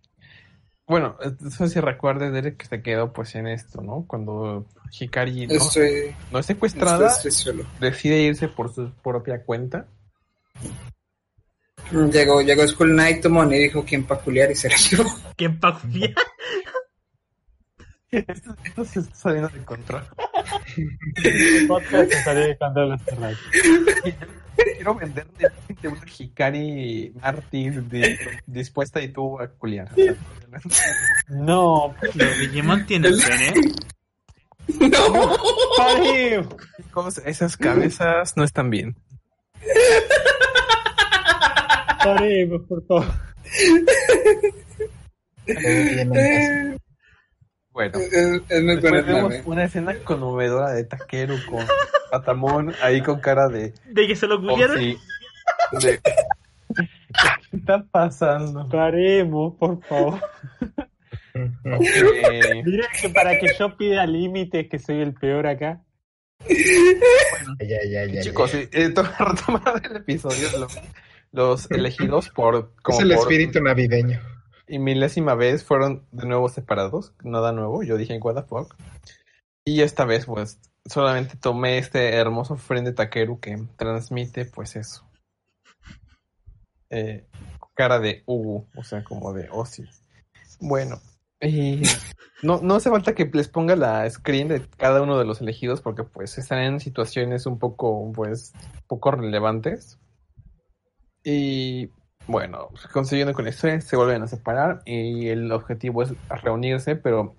[0.86, 4.04] Bueno, no sé si recuerdes, Derek, que se quedó pues en esto, ¿no?
[4.06, 7.66] Cuando Hikari no, Estoy, no es secuestrada, estoy, estoy solo.
[7.80, 9.86] decide irse por su propia cuenta.
[11.90, 15.10] Llegó, llegó School Night Tomon y dijo quién peculiar y se la llevó.
[15.36, 16.14] ¿Quién pa' culiar?
[18.10, 20.04] esto, esto se está saliendo de control.
[21.24, 23.00] El podcast se salió de control.
[24.56, 25.48] Quiero venderle
[25.88, 29.90] una Hikari mártir de- dispuesta y tú a culiar.
[31.28, 33.72] No, Los Digimon tienen pene.
[34.90, 35.36] No.
[35.76, 36.44] pare.
[36.76, 38.96] Chicos, esas cabezas no están bien.
[42.02, 43.06] Paremos, por favor.
[47.76, 47.98] Bueno,
[49.20, 49.42] mame.
[49.44, 51.66] una escena conmovedora de Takeru con
[52.10, 53.74] Patamón ahí con cara de...
[53.90, 54.78] De que se lo oh, culiaron.
[55.80, 55.88] Sí,
[57.50, 58.68] ¿Qué está pasando?
[58.68, 60.20] Paremos, por favor.
[61.34, 65.82] Eh, Miren que para que yo pida límites, que soy el peor acá.
[66.48, 68.20] Ya, ya, ya.
[68.22, 68.58] chicos, ya.
[68.60, 68.94] eh,
[69.90, 70.68] el episodio, lo-
[71.32, 72.54] los elegidos por...
[72.56, 74.20] Es Como el por- espíritu navideño.
[74.68, 78.74] y milésima vez fueron de nuevo separados, nada nuevo, yo dije what the fuck.
[79.64, 85.04] Y esta vez pues solamente tomé este hermoso friend de Takeru que transmite pues eso.
[86.90, 87.26] Eh,
[87.74, 89.84] cara de uh, o sea, como de oh sí.
[90.60, 91.00] Bueno,
[91.40, 91.82] y
[92.42, 95.82] no, no hace falta que les ponga la screen de cada uno de los elegidos
[95.82, 98.52] porque pues están en situaciones un poco pues
[98.86, 99.98] poco relevantes.
[101.22, 101.90] Y
[102.26, 107.36] bueno, consiguiendo con eso, se vuelven a separar y el objetivo es reunirse, pero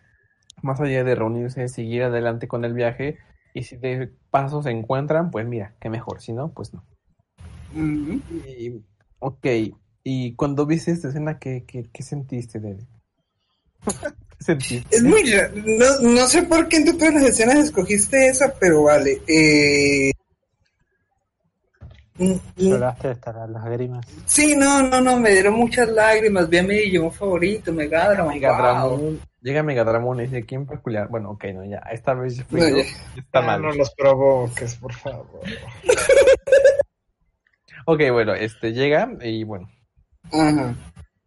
[0.62, 3.18] más allá de reunirse, seguir adelante con el viaje
[3.54, 6.84] y si de paso se encuentran, pues mira, qué mejor, si no, pues no.
[7.74, 8.84] Y,
[9.20, 9.46] ok,
[10.04, 12.78] y cuando viste esta escena, ¿qué, qué, qué sentiste de
[13.86, 14.96] ¿Qué sentiste?
[14.96, 15.24] Es muy
[15.66, 19.22] no, no sé por qué entre todas las escenas escogiste esa, pero vale.
[19.28, 20.12] Eh,
[22.20, 22.40] Mm, mm.
[22.58, 24.04] Lloraste hasta las lágrimas.
[24.26, 26.50] Sí, no, no, no, me dieron muchas lágrimas.
[26.50, 28.26] Vi a mi Digimon favorito, Megadramon.
[28.26, 28.34] wow.
[28.34, 29.20] Megadramon.
[29.40, 31.10] Llega Megadramon y dice, ¿quién peculiar?
[31.10, 31.78] Bueno, ok, no, ya.
[31.92, 32.78] Esta vez fui No, yo.
[32.78, 32.82] ya.
[33.18, 33.62] Está Ah, mal.
[33.62, 35.42] no los provoques, por favor.
[37.90, 39.70] Ok, bueno, este llega y bueno,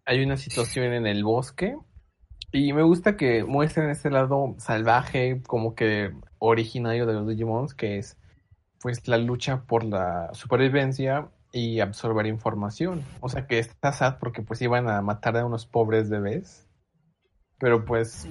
[0.05, 1.75] hay una situación en el bosque
[2.53, 7.97] y me gusta que muestren este lado salvaje, como que originario de los Digimons, que
[7.97, 8.19] es
[8.83, 13.07] pues la lucha por la supervivencia y absorber información.
[13.21, 16.69] O sea que está sad porque pues iban a matar a unos pobres bebés,
[17.59, 18.29] pero pues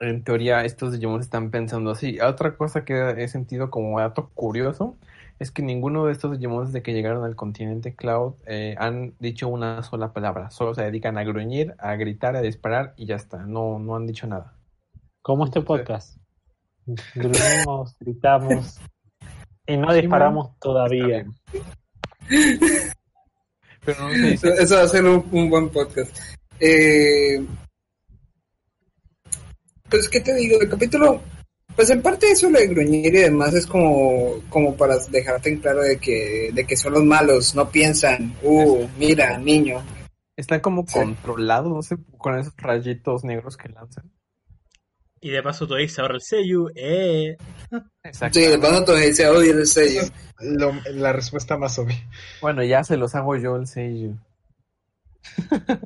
[0.00, 2.20] en teoría estos Digimon están pensando así.
[2.20, 4.96] Otra cosa que he sentido como dato curioso
[5.38, 9.48] es que ninguno de estos Digimon desde que llegaron al continente Cloud eh, han dicho
[9.48, 10.50] una sola palabra.
[10.50, 13.38] Solo se dedican a gruñir, a gritar, a disparar y ya está.
[13.38, 14.54] No, no han dicho nada.
[15.22, 16.16] Como este podcast.
[17.14, 18.80] Gruñimos, gritamos
[19.66, 21.26] y no Sí, disparamos todavía.
[23.84, 24.48] Pero no Eso, dice.
[24.58, 26.16] eso va a ser un, un buen podcast.
[26.60, 27.44] Eh,
[29.90, 30.60] pues, ¿qué te digo?
[30.60, 31.22] El capítulo,
[31.76, 35.60] pues en parte eso lo de gruñir y demás es como, como para dejarte en
[35.60, 39.82] claro de que, de que son los malos, no piensan, uh, mira, niño.
[40.36, 40.94] Están como Sí.
[40.94, 44.10] controlados, no sé, con esos rayitos negros que lanzan.
[45.20, 46.66] Y de paso Toei se ahorra el sello.
[46.76, 47.36] Eh.
[48.04, 48.38] Exacto.
[48.38, 50.02] Sí, de paso todo dice, oye, el sello.
[50.38, 51.96] Lo- la respuesta más obvia.
[52.40, 54.12] Bueno, ya se los hago yo el sello.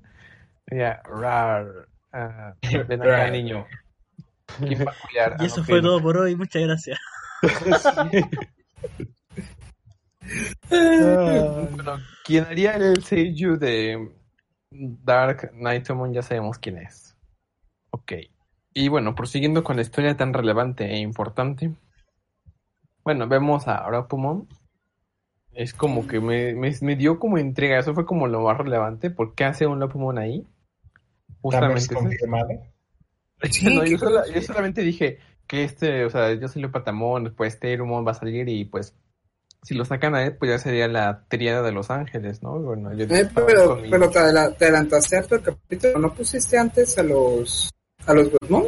[0.71, 1.67] ya, rar.
[2.13, 2.55] ah,
[2.89, 3.31] ven acá,
[5.41, 6.37] Y eso no, fue todo por hoy.
[6.37, 6.99] Muchas gracias.
[10.71, 14.13] Bueno, quien haría el seiyuu de
[14.71, 17.17] Dark Nightomon ya sabemos quién es.
[17.91, 18.13] Ok.
[18.75, 21.73] Y bueno, prosiguiendo con la historia tan relevante e importante.
[23.05, 24.49] Bueno, vemos a Rapumon.
[25.53, 27.79] Es como que me, me, me dio como intriga.
[27.79, 29.11] Eso fue como lo más relevante.
[29.11, 30.47] ¿Por qué hace un Rapumon ahí?
[31.51, 31.79] También Justamente.
[31.79, 31.95] es ese.
[31.95, 32.72] confirmado.
[33.51, 34.35] Sí, No, yo, sola- cosa.
[34.35, 38.49] yo solamente dije que este, o sea, yo soy Patamón, después Terumon va a salir
[38.49, 38.95] y pues
[39.63, 42.59] si lo sacan a él, pues ya sería la tríada de Los Ángeles, ¿no?
[42.59, 46.99] Bueno, yo Eh, pero, pero te, adela- te adelantaste harto el capítulo, ¿no pusiste antes
[46.99, 47.71] a los,
[48.07, 48.65] a los Goodmon?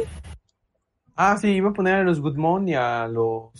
[1.17, 3.51] Ah, sí, iba a poner a los Goodmon y a los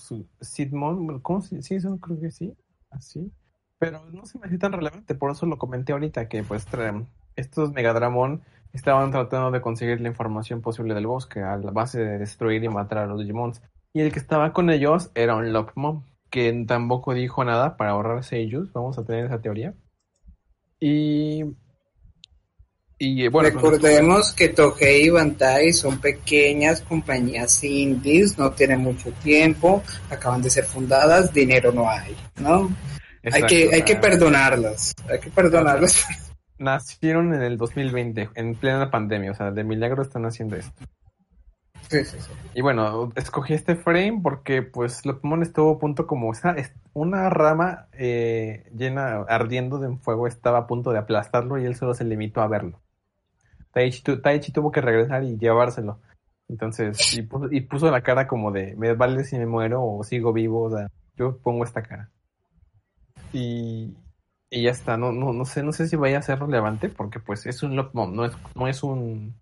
[0.42, 2.54] Sidmon, ¿cómo se Sí, eso creo que sí,
[2.90, 3.32] así.
[3.80, 6.66] Pero no se me hace tan relevante, por eso lo comenté ahorita, que pues
[7.36, 8.42] estos Megadramon
[8.76, 12.70] estaban tratando de conseguir la información posible del bosque a la base de destruir y
[12.70, 13.62] matar a los Digimons.
[13.94, 18.38] Y el que estaba con ellos era un Lockmon, que tampoco dijo nada para ahorrarse
[18.40, 19.74] ellos, vamos a tener esa teoría.
[20.80, 21.44] Y...
[22.98, 28.80] Y bueno, con esto- Recordemos que Tohei y Bandai son pequeñas compañías indies, no tienen
[28.80, 32.70] mucho tiempo, acaban de ser fundadas, dinero no hay, ¿no?
[33.24, 36.06] hay que, hay que sea, perdonarlas, hay que perdonarlas.
[36.58, 40.86] Nacieron en el 2020, en plena pandemia, o sea, de milagro están haciendo esto.
[41.90, 42.32] Sí, sí, sí.
[42.56, 47.30] Y bueno, escogí este frame porque pues Lockmon estuvo a punto como esa- es- una
[47.30, 52.06] rama eh, llena, ardiendo de fuego, estaba a punto de aplastarlo y él solo se
[52.06, 52.82] limitó a verlo.
[53.74, 56.00] Taichi, tu- Taichi tuvo que regresar y llevárselo.
[56.48, 60.04] Entonces, y puso, y puso la cara como de, me vale si me muero o
[60.04, 60.88] sigo vivo, o sea,
[61.18, 62.10] yo pongo esta cara.
[63.34, 63.94] Y,
[64.56, 67.20] y ya está, no, no, no sé, no sé si vaya a ser relevante porque
[67.20, 69.36] pues es un Lockmon, no es, no es un,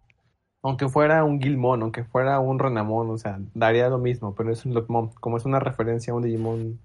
[0.64, 4.66] aunque fuera un Gilmon, aunque fuera un Renamon, o sea, daría lo mismo, pero es
[4.66, 6.80] un Lockmon, como es una referencia a un Digimon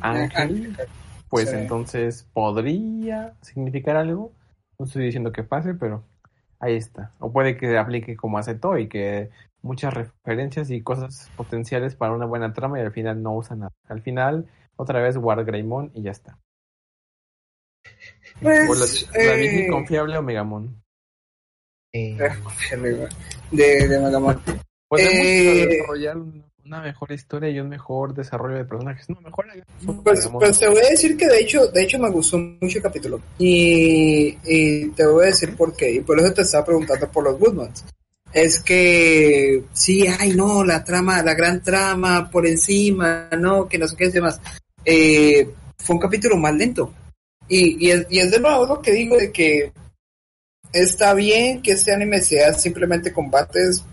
[0.00, 0.76] ángel,
[1.28, 1.56] pues Sí.
[1.56, 4.32] entonces podría significar algo.
[4.78, 6.04] No estoy diciendo que pase, pero
[6.60, 7.10] ahí está.
[7.18, 9.30] O puede que aplique como hace Toy, que
[9.62, 13.72] muchas referencias y cosas potenciales para una buena trama y al final no usa nada.
[13.88, 16.38] Al final, otra vez Wargreymon y ya está.
[18.40, 20.82] Pues, o la, la eh, Disney confiable Omegamon.
[21.92, 22.16] Eh,
[23.50, 24.40] de, de Megamon.
[24.88, 29.08] Podemos Eh, desarrollar un- una mejor historia y un mejor desarrollo de personajes.
[29.10, 29.46] No, mejor
[30.02, 30.40] Pues, Megamon.
[30.40, 33.20] pues te voy a decir que de hecho, de hecho me gustó mucho el capítulo.
[33.38, 35.92] Y, y te voy a decir por qué.
[35.92, 37.84] Y por eso te estaba preguntando por los Woodmans.
[38.32, 43.86] Es que sí, ay no, la trama, la gran trama por encima, no, que no
[43.86, 44.40] sé qué es demás.
[44.84, 46.92] Eh, fue un capítulo más lento.
[47.48, 49.72] Y, y, es, y es de nuevo lo que digo de que
[50.72, 53.84] está bien que este anime sea simplemente combates,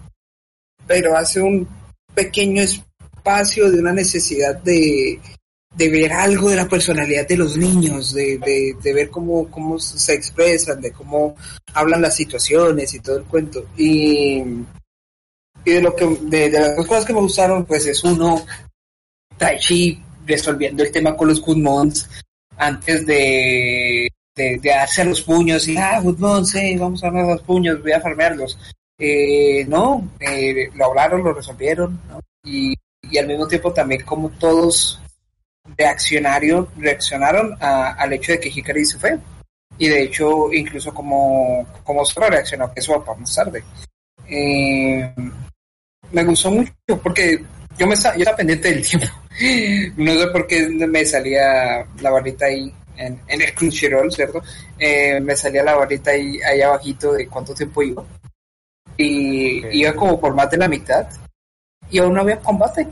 [0.87, 1.67] pero hace un
[2.13, 5.19] pequeño espacio de una necesidad de,
[5.75, 9.79] de ver algo de la personalidad de los niños, de, de, de ver cómo, cómo
[9.79, 11.35] se expresan, de cómo
[11.73, 13.67] hablan las situaciones y todo el cuento.
[13.77, 14.43] Y,
[15.63, 18.45] y de lo que de, de las dos cosas que me gustaron, pues es uno,
[19.37, 22.09] Taichi resolviendo el tema con los Goodmons,
[22.61, 27.81] antes de, de, de los puños y, ah, Woodmon, sí, vamos a darnos los puños,
[27.81, 28.57] voy a farmearlos.
[28.99, 31.99] Eh, no, eh, lo hablaron, lo resolvieron,
[32.43, 35.01] y, y al mismo tiempo también como todos
[35.75, 39.17] reaccionaron, reaccionaron a- al hecho de que Hikari se fue.
[39.79, 43.63] Y de hecho, incluso como, como Sora reaccionó, que eso va para más tarde.
[44.27, 45.11] Eh,
[46.11, 46.71] me gustó mucho
[47.01, 47.43] porque
[47.77, 49.07] yo me estaba, yo estaba pendiente del tiempo.
[49.95, 54.43] No sé por qué me salía la barrita ahí en, en el Crunchyroll, ¿cierto?
[54.77, 58.03] Eh, me salía la barrita ahí, ahí abajito de cuánto tiempo iba.
[58.97, 61.07] Y iba como por más de la mitad.
[61.89, 62.87] Y aún no había combate.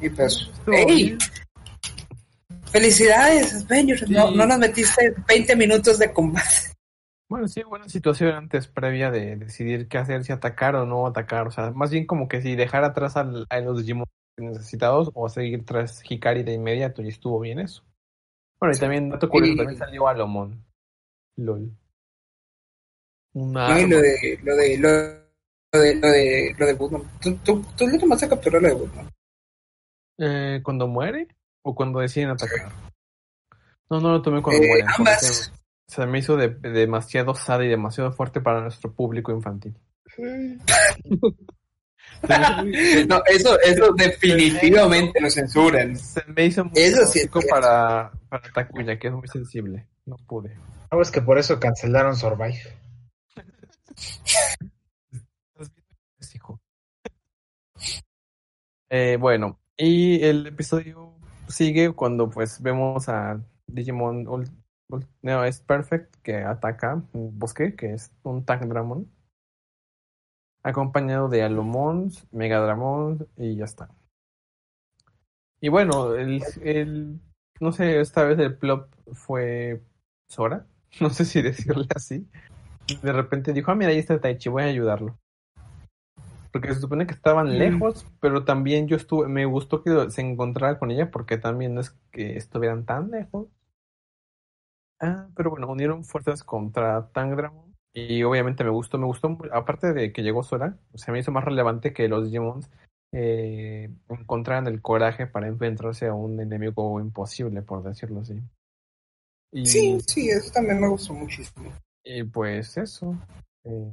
[0.00, 1.16] Y pues, ¡ey!
[2.70, 4.08] ¡Felicidades, Avengers!
[4.08, 6.72] No, no nos metiste 20 minutos de combate.
[7.30, 11.46] Bueno, sí, buena situación antes previa de decidir qué hacer, si atacar o no atacar.
[11.46, 15.28] O sea, más bien como que si dejar atrás al- a los Digimon necesitados o
[15.28, 17.84] seguir tras Hikari de inmediato y estuvo bien eso.
[18.58, 20.64] Bueno, y también, dato curioso, Y- también salió Alomon.
[21.36, 21.70] LOL.
[23.32, 27.02] Una No, y lo de, lo de, lo de, lo de, lo de Woodman.
[27.22, 29.08] ¿Tú, tú, tú le tomaste captura lo de Woodman?
[30.18, 31.28] Eh, ¿Cuando muere
[31.62, 32.72] o cuando deciden atacar?
[33.88, 35.52] No, no lo tomé cuando Eh, porque ambas.
[35.90, 39.74] Se me hizo de, demasiado sad y demasiado fuerte para nuestro público infantil.
[43.08, 45.96] No, eso, eso definitivamente lo censuran.
[45.96, 47.54] Se me hizo muy Eso sí es tóxico cierto.
[47.54, 49.86] para, para Takuya, que es muy sensible.
[50.04, 50.54] No pude.
[50.90, 52.58] No, es que por eso cancelaron Survive.
[58.92, 61.14] Eh, bueno, y el episodio
[61.48, 64.26] sigue cuando pues vemos a Digimon
[65.22, 69.08] no, es Perfect que ataca un bosque, que es un Tag Dramon.
[70.62, 73.88] Acompañado de Alomon, Megadramon y ya está.
[75.60, 77.20] Y bueno, el, el
[77.60, 79.82] no sé, esta vez el plop fue
[80.28, 80.66] Sora.
[81.00, 82.26] No sé si decirle así.
[83.02, 85.16] De repente dijo, ah, mira, ahí está Taichi, voy a ayudarlo.
[86.52, 87.58] Porque se supone que estaban Mm.
[87.58, 91.80] lejos, pero también yo estuve, me gustó que se encontrara con ella porque también no
[91.80, 93.46] es que estuvieran tan lejos.
[95.00, 100.12] Ah, pero bueno, unieron fuerzas contra Tangramon y obviamente me gustó, me gustó, aparte de
[100.12, 102.70] que llegó Sora, se me hizo más relevante que los Digimons
[103.12, 108.40] eh, encontraran el coraje para enfrentarse a un enemigo imposible, por decirlo así.
[109.52, 111.72] Y, Sí, sí, eso también me gustó muchísimo.
[112.04, 113.16] y pues eso.
[113.64, 113.92] Eh,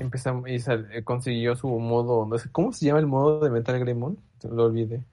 [0.00, 3.50] empezamos y sal- eh, consiguió su modo, no sé, ¿cómo se llama el modo de
[3.50, 4.18] Metal Greymon?
[4.50, 5.04] Lo olvidé.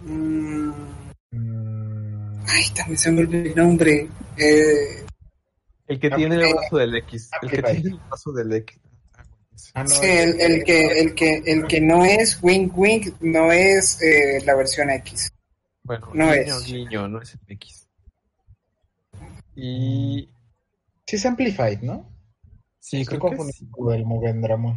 [0.00, 0.70] Mm,
[2.48, 4.08] ay, también se me olvidó el nombre.
[4.36, 5.04] Eh,
[5.86, 7.30] El que tiene el brazo del X.
[7.42, 8.78] El que tiene el brazo del X.
[9.74, 13.52] ah, no, sí, el, el que, el, que, el que no es Wing Wing no
[13.52, 15.32] es eh, la versión X.
[15.82, 16.72] Bueno, No niño, es.
[16.72, 17.86] niño, no es el X.
[19.56, 20.28] Y
[21.06, 22.06] Sí es Amplified, ¿no?
[22.80, 23.36] sí, Estoy creo que
[23.70, 24.76] con el Mugendramon.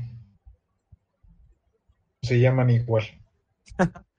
[2.21, 3.03] Se llaman igual.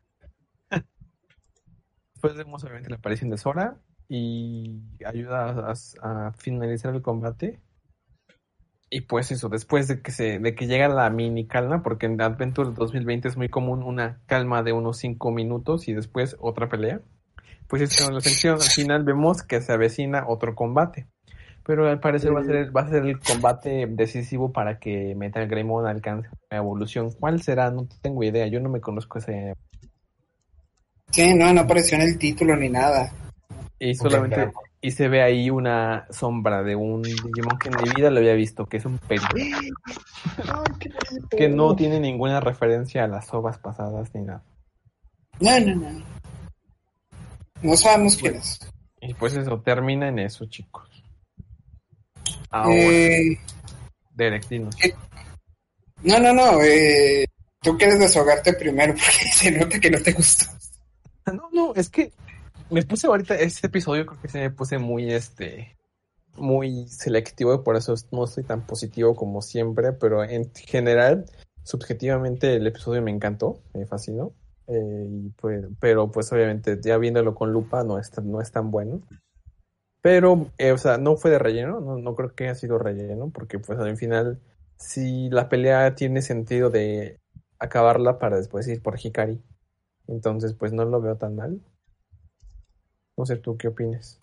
[2.22, 7.58] Después vemos obviamente la aparición de Sora y ayuda a, finalizar el combate.
[8.90, 12.20] Y pues eso, después de que se, de que llega la mini calma, porque en
[12.20, 17.00] Adventure 2020 es muy común una calma de unos 5 minutos y después otra pelea.
[17.66, 21.08] Pues es en la sección, al final vemos que se avecina otro combate.
[21.64, 25.48] Pero al parecer va a ser, va a ser el combate decisivo para que Metal
[25.48, 27.10] Greymon alcance la evolución.
[27.18, 27.72] ¿Cuál será?
[27.72, 28.46] No tengo idea.
[28.46, 29.54] Yo no me conozco ese
[31.12, 33.12] Sí, no, no apareció en el título ni nada.
[33.78, 34.50] Y solamente
[34.84, 38.34] y se ve ahí una sombra de un Digimon que en mi vida lo había
[38.34, 39.60] visto, que es un perro, Ay,
[40.80, 41.28] qué bonito.
[41.36, 44.42] que no tiene ninguna referencia a las ovas pasadas ni nada.
[45.38, 46.02] No, no, no.
[47.62, 48.58] No sabemos quién es.
[49.00, 50.88] Y pues eso termina en eso, chicos.
[52.50, 53.38] Ahora, Eh,
[54.14, 54.76] Derek, dinos.
[56.02, 56.60] no, no, no.
[56.62, 57.24] Eh,
[57.60, 60.46] tú quieres desahogarte primero porque se nota que no te gustó.
[61.26, 62.12] No, no, es que
[62.70, 65.76] me puse ahorita este episodio creo que se me puse muy este
[66.36, 71.26] muy selectivo y por eso no estoy tan positivo como siempre, pero en general,
[71.62, 74.32] subjetivamente el episodio me encantó, me fascinó.
[74.68, 78.70] eh, y pues, pero pues obviamente ya viéndolo con lupa no es no es tan
[78.70, 79.02] bueno.
[80.02, 83.30] Pero, eh, o sea, no fue de relleno, no, no creo que haya sido relleno,
[83.30, 84.40] porque pues al final,
[84.76, 87.20] si la pelea tiene sentido de
[87.60, 89.40] acabarla para después ir por Hikari,
[90.12, 91.60] entonces pues no lo veo tan mal.
[93.16, 94.18] No sé tú qué opinas.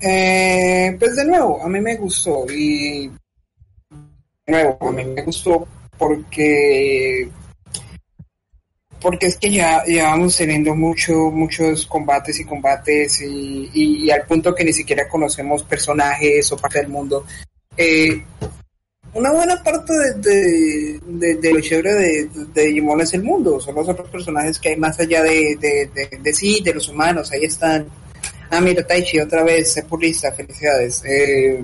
[0.00, 5.66] Eh, pues de nuevo, a mí me gustó y de nuevo, a mí me gustó
[5.96, 7.28] porque
[9.00, 14.24] porque es que ya llevamos teniendo mucho, muchos combates y combates y, y- y al
[14.26, 17.24] punto que ni siquiera conocemos personajes o parte del mundo.
[17.76, 18.24] Eh,
[19.14, 23.60] una buena parte de, de, de- de lo chévere de, de Digimon es el mundo,
[23.60, 25.88] son los otros personajes que hay más allá de,
[26.22, 27.86] de, sí, de los humanos, ahí están.
[28.50, 31.02] Ah, mira, Taichi, otra vez, sé purista, felicidades.
[31.06, 31.62] Eh,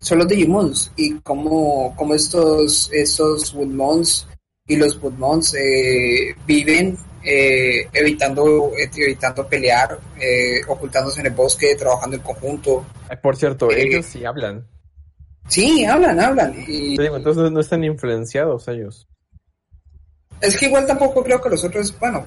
[0.00, 4.26] son los Digimons y como, como estos, estos Woodmons
[4.66, 12.16] y los Woodmons eh, viven eh, evitando, evitando pelear, eh, ocultándose en el bosque, trabajando
[12.16, 12.86] en conjunto.
[13.22, 14.64] Por cierto, Eh, ellos sí hablan.
[15.48, 16.54] Sí, hablan, hablan.
[16.66, 19.06] Y Te digo, entonces no están influenciados ellos.
[20.40, 22.26] es que igual tampoco creo que los otros, bueno,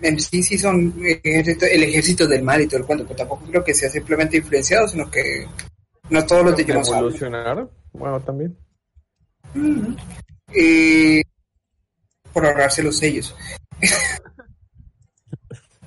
[0.00, 3.44] en sí sí son ejército- el ejército del mal y todo el cuento, pero tampoco
[3.46, 5.46] creo que sea simplemente influenciado, sino que
[6.10, 6.98] no todos los Digimon hablan.
[7.00, 8.56] Evolucionar, bueno, también.
[9.54, 9.96] Ujú.
[10.54, 11.22] Eh,
[12.32, 13.34] por ahorrarse los sellos.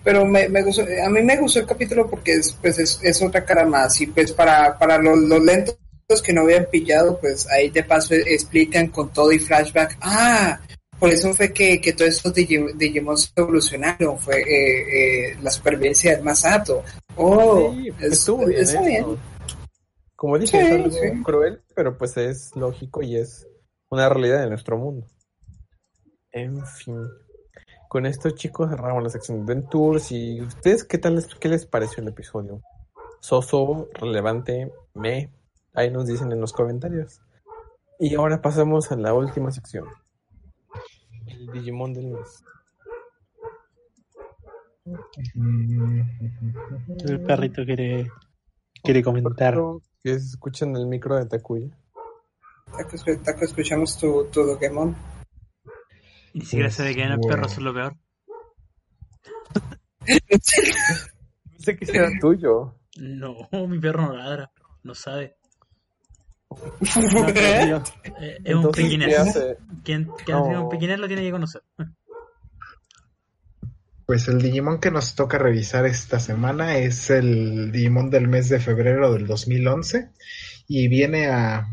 [0.03, 3.21] Pero me, me gustó, a mí me gustó el capítulo porque es, pues es, es
[3.23, 5.75] otra cara más y pues para, para los, los lentos
[6.23, 10.59] que no habían pillado, pues ahí de paso explican con todo y flashback, ah,
[10.99, 16.15] por eso fue que, que todos estos Digi- Digimon evolucionaron, fue eh, eh, la supervivencia
[16.15, 16.83] del Masato.
[17.15, 18.61] Oh, Sí, es- estuvo bien.
[18.61, 19.05] está bien.
[20.15, 21.23] Como dije, Sí, es algo sí.
[21.23, 23.47] cruel, pero pues es lógico y es
[23.89, 25.07] una realidad de nuestro mundo.
[26.31, 27.01] En fin.
[27.89, 30.11] Con esto, chicos, cerramos la sección de Ventures.
[30.11, 32.61] ¿Y ustedes qué tal les, qué les pareció el episodio?
[33.19, 35.29] ¿Soso, relevante, me?
[35.75, 37.21] Ahí nos dicen en los comentarios.
[37.99, 39.85] Y ahora pasamos a la última sección.
[41.27, 42.43] El Digimon del mes.
[47.05, 48.09] El perrito quiere,
[48.83, 49.55] quiere comentar.
[50.03, 51.67] Que se escucha en el micro de Takuya.
[52.77, 54.41] Taco, escu- Taco, escuchamos tu, tu.
[56.33, 57.95] Ni siquiera Pues, se ve que en el perro es lo peor.
[60.05, 62.75] Pensé que era tuyo.
[62.97, 63.35] No,
[63.67, 64.51] mi perro no ladra,
[64.83, 65.37] no sabe.
[67.13, 67.83] No, pero, tío,
[68.19, 69.17] eh, es un Entonces, ¿qué pequinés.
[69.19, 69.57] hace?
[69.83, 71.61] Quien, ha sido un pequinés lo tiene que conocer.
[74.05, 78.59] Pues el Digimon que nos toca revisar esta semana es el Digimon del mes de
[78.59, 80.09] febrero del 2011
[80.67, 81.65] y viene a,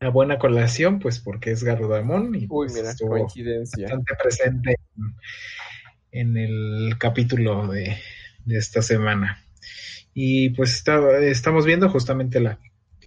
[0.00, 3.82] a buena colación pues porque es Garudamon y Uy, pues, mira, estuvo coincidencia.
[3.84, 4.76] bastante presente
[6.12, 7.96] en, en el capítulo de,
[8.44, 9.44] de esta semana.
[10.14, 12.60] Y pues está- estamos viendo justamente la,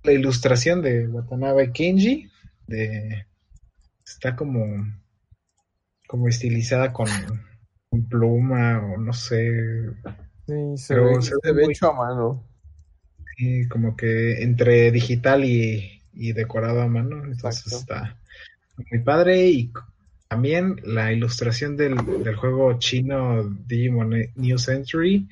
[0.04, 2.30] la ilustración de Watanabe Kenji,
[2.68, 3.26] de,
[4.06, 4.86] está como,
[6.08, 7.10] como estilizada con,
[7.90, 9.52] con pluma o no sé,
[10.46, 12.44] Sí, se Pero ve, se ve muy- hecho a mano.
[13.38, 17.78] sí, como que entre digital y, y decorado a mano, entonces Exacto.
[17.78, 18.18] está
[18.92, 19.72] muy padre y
[20.28, 25.28] también la ilustración del, del juego chino Digimon New Century,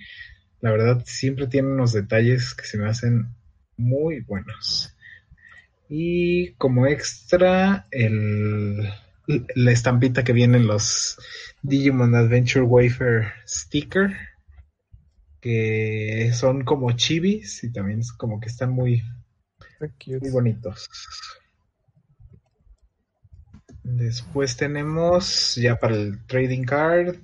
[0.62, 3.28] la verdad siempre tiene unos detalles que se me hacen
[3.82, 4.96] muy buenos.
[5.90, 8.90] Y como extra, el,
[9.56, 11.18] la estampita que viene en los
[11.62, 14.16] Digimon Adventure Wafer Sticker,
[15.42, 19.04] que son como chibis y también es como que están muy,
[19.80, 20.20] cute.
[20.20, 20.90] muy bonitos.
[23.84, 27.16] Después tenemos, ya para el trading card,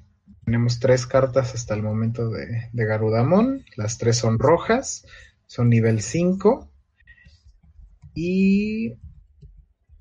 [0.43, 3.63] tenemos tres cartas hasta el momento de, de Garudamon.
[3.75, 5.05] Las tres son rojas,
[5.47, 6.69] son nivel 5.
[8.13, 8.93] Y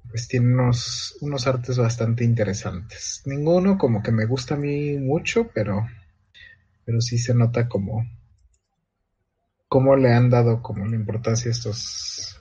[0.08, 3.22] pues tiene unos, unos artes bastante interesantes.
[3.26, 5.86] Ninguno como que me gusta a mí mucho, pero,
[6.84, 8.06] pero sí se nota como,
[9.68, 12.35] cómo le han dado como la importancia a estos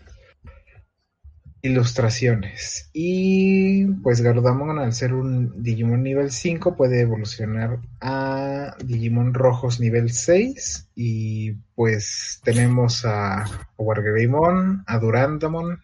[1.66, 2.90] ilustraciones.
[2.94, 10.12] Y pues Garudamon al ser un Digimon nivel 5 puede evolucionar a Digimon rojos nivel
[10.12, 13.46] 6 y pues tenemos a
[13.78, 15.82] Wargreymon, a Durandamon,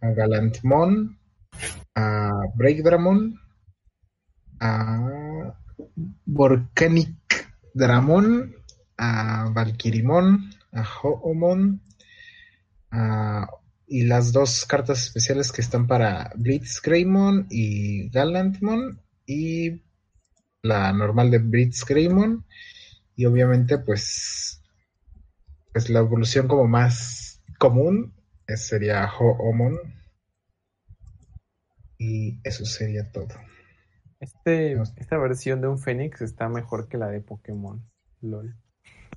[0.00, 1.18] a Galantmon,
[1.94, 3.38] a Breakdramon,
[4.60, 5.54] a
[6.24, 8.54] Volcanic Dramon,
[8.96, 11.80] a Valkyrimon, a Hoomon,
[12.90, 13.46] a
[13.90, 19.82] y las dos cartas especiales que están para Blitzgreymon y Gallantmon y
[20.62, 22.46] la normal de Blitzgreymon
[23.16, 24.62] y obviamente pues
[25.72, 28.14] pues la evolución como más común
[28.46, 29.76] eh, sería Hoomon
[31.98, 33.28] y eso sería todo.
[34.20, 37.82] Este, esta versión de un Fénix está mejor que la de Pokémon.
[38.20, 38.54] LOL.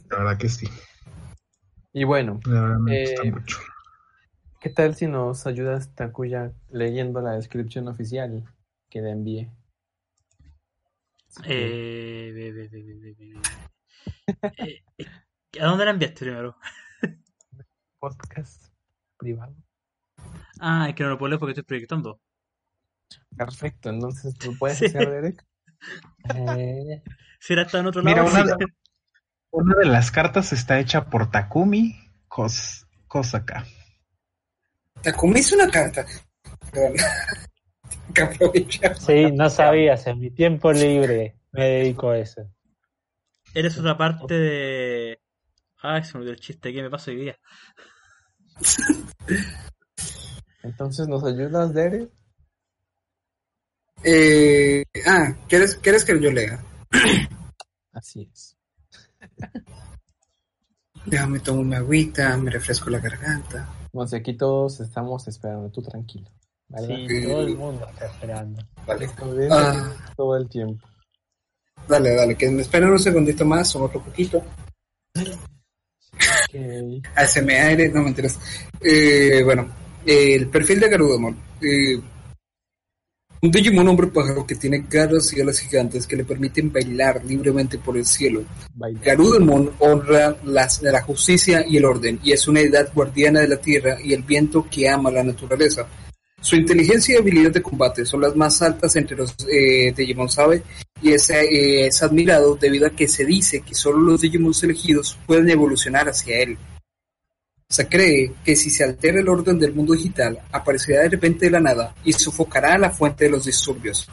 [0.09, 0.67] La verdad que sí.
[1.93, 3.57] Y bueno, La verdad me Eh, gusta mucho.
[4.63, 8.43] ¿Qué tal si nos ayudas, Takuya, leyendo la descripción oficial
[8.89, 9.51] que le envié?
[11.45, 13.41] Eh, ve, ve, ve, ve, ve, ve.
[14.57, 16.57] Eh, eh, ¿A dónde la enviaste primero?
[17.99, 18.67] Podcast
[19.17, 19.55] privado.
[20.59, 22.19] Ah, es que no lo puedo leer porque estoy proyectando.
[23.35, 24.85] Perfecto, entonces tú puedes Sí.
[24.85, 25.45] hacer, Derek.
[26.35, 27.03] Eh,
[27.41, 28.31] Si era está en otro Mira, lado.
[28.41, 28.55] una,
[29.51, 31.99] una de las cartas está hecha por Takumi
[32.29, 33.65] Kos- Kosaka.
[35.01, 36.05] Takumi hizo una carta.
[36.71, 36.93] Perdón.
[38.13, 38.99] que aprovechar.
[38.99, 42.49] Sí, no sabías, en mi tiempo libre me dedico a eso.
[43.53, 45.19] Eres otra parte de.
[45.81, 46.73] Ay, se me olvidó el chiste.
[46.73, 47.37] ¿Qué me pasó hoy día?
[50.63, 52.09] entonces, ¿nos ayudas, Derek?
[54.03, 56.63] Eh, ah, ¿quieres, ¿quieres que yo lea?
[57.93, 58.57] Así es.
[61.05, 63.67] Déjame tomar una agüita, me refresco la garganta.
[64.07, 66.27] Sé, aquí todos estamos esperando, tú tranquilo.
[66.67, 66.95] ¿verdad?
[67.07, 68.63] Sí, todo el mundo está esperando.
[68.87, 69.05] Vale.
[69.05, 69.93] Esto Ah.
[70.15, 70.87] todo el tiempo.
[71.87, 74.37] Dale, dale, que me esperen un segundito más, o otro poquito.
[75.15, 75.35] Ok.
[77.15, 78.39] ASMR, no mentiras.
[78.81, 79.67] Eh, bueno,
[80.05, 81.37] eh, el perfil de Garudamon.
[81.61, 82.01] Eh,
[83.43, 87.77] un Digimon hombre pájaro que tiene garras y alas gigantes que le permiten bailar libremente
[87.77, 88.45] por el cielo.
[88.73, 89.01] Baila.
[89.03, 93.57] Garudamon honra las, la justicia y el orden y es una edad guardiana de la
[93.57, 95.85] tierra y el viento que ama la naturaleza.
[96.39, 100.63] Su inteligencia y habilidad de combate son las más altas entre los eh, Digimon Sabe
[101.01, 105.17] y es, eh, es admirado debido a que se dice que solo los Digimon elegidos
[105.27, 106.57] pueden evolucionar hacia él.
[107.73, 111.53] Se cree que si se altera el orden del mundo digital, aparecerá de repente de
[111.53, 114.07] la nada y sofocará a la fuente de los disturbios.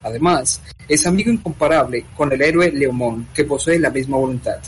[0.00, 4.60] Además, es amigo incomparable con el héroe Leomon, que posee la misma voluntad.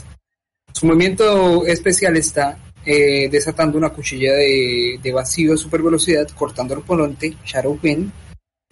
[0.73, 6.81] Su movimiento especial está eh, desatando una cuchilla de, vacío de super velocidad, cortando al
[6.81, 8.11] oponente, Shadow Wind.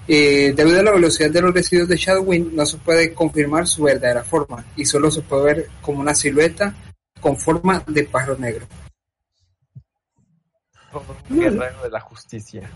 [0.06, 3.66] Eh, debido a la velocidad de los residuos de Shadow Wind, no se puede confirmar
[3.68, 6.76] su verdadera forma y solo se puede ver como una silueta
[7.22, 8.68] con forma de pájaro negro.
[11.30, 12.70] Un guerrero de la justicia.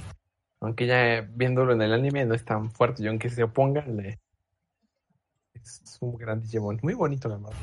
[0.61, 4.19] Aunque ya viéndolo en el anime no es tan fuerte y aunque se oponga, le...
[5.53, 6.79] es un gran Digimon.
[6.81, 7.53] Muy bonito, la verdad.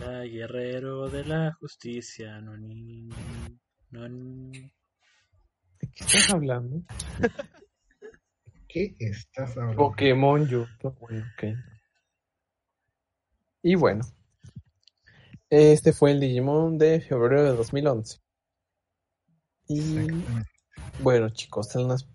[0.00, 2.40] La guerrero de la justicia.
[2.40, 3.08] No, ni,
[3.90, 4.70] no, ni-
[5.80, 6.82] ¿De qué estás hablando?
[8.68, 9.76] ¿Qué estás hablando?
[9.76, 10.66] Pokémon yo.
[11.00, 11.44] Bueno, ok.
[13.62, 14.04] Y bueno.
[15.50, 18.18] Este fue el Digimon de febrero de 2011.
[19.68, 20.06] Y
[21.02, 21.70] bueno, chicos,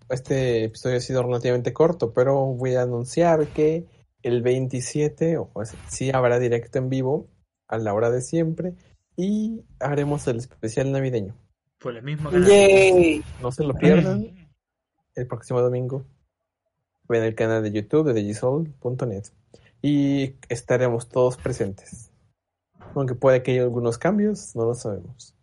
[0.08, 3.86] este episodio ha sido relativamente corto, pero voy a anunciar que
[4.22, 7.28] el 27, o pues, sí habrá directo en vivo
[7.68, 8.74] a la hora de siempre
[9.16, 11.34] y haremos el especial navideño.
[11.78, 12.48] Por el mismo canal.
[12.48, 13.22] ¡Yay!
[13.40, 14.50] No se lo pierdan
[15.14, 16.04] el próximo domingo
[17.08, 19.24] en el canal de YouTube de digisoul.net
[19.82, 22.10] y estaremos todos presentes.
[22.94, 25.34] Aunque puede que haya algunos cambios, no lo sabemos.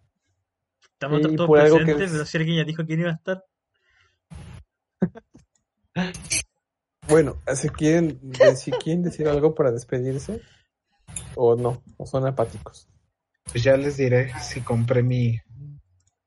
[1.00, 3.44] Estamos todos que presentes, es- pero si alguien ya dijo quién iba a estar.
[7.08, 8.20] Bueno, si quieren,
[8.58, 10.42] si quieren decir algo para despedirse
[11.36, 12.90] o no, o son apáticos.
[13.50, 15.40] Pues ya les diré si compré mi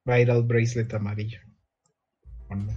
[0.07, 1.39] Viral Bracelet amarillo.
[2.49, 2.73] ¿O no?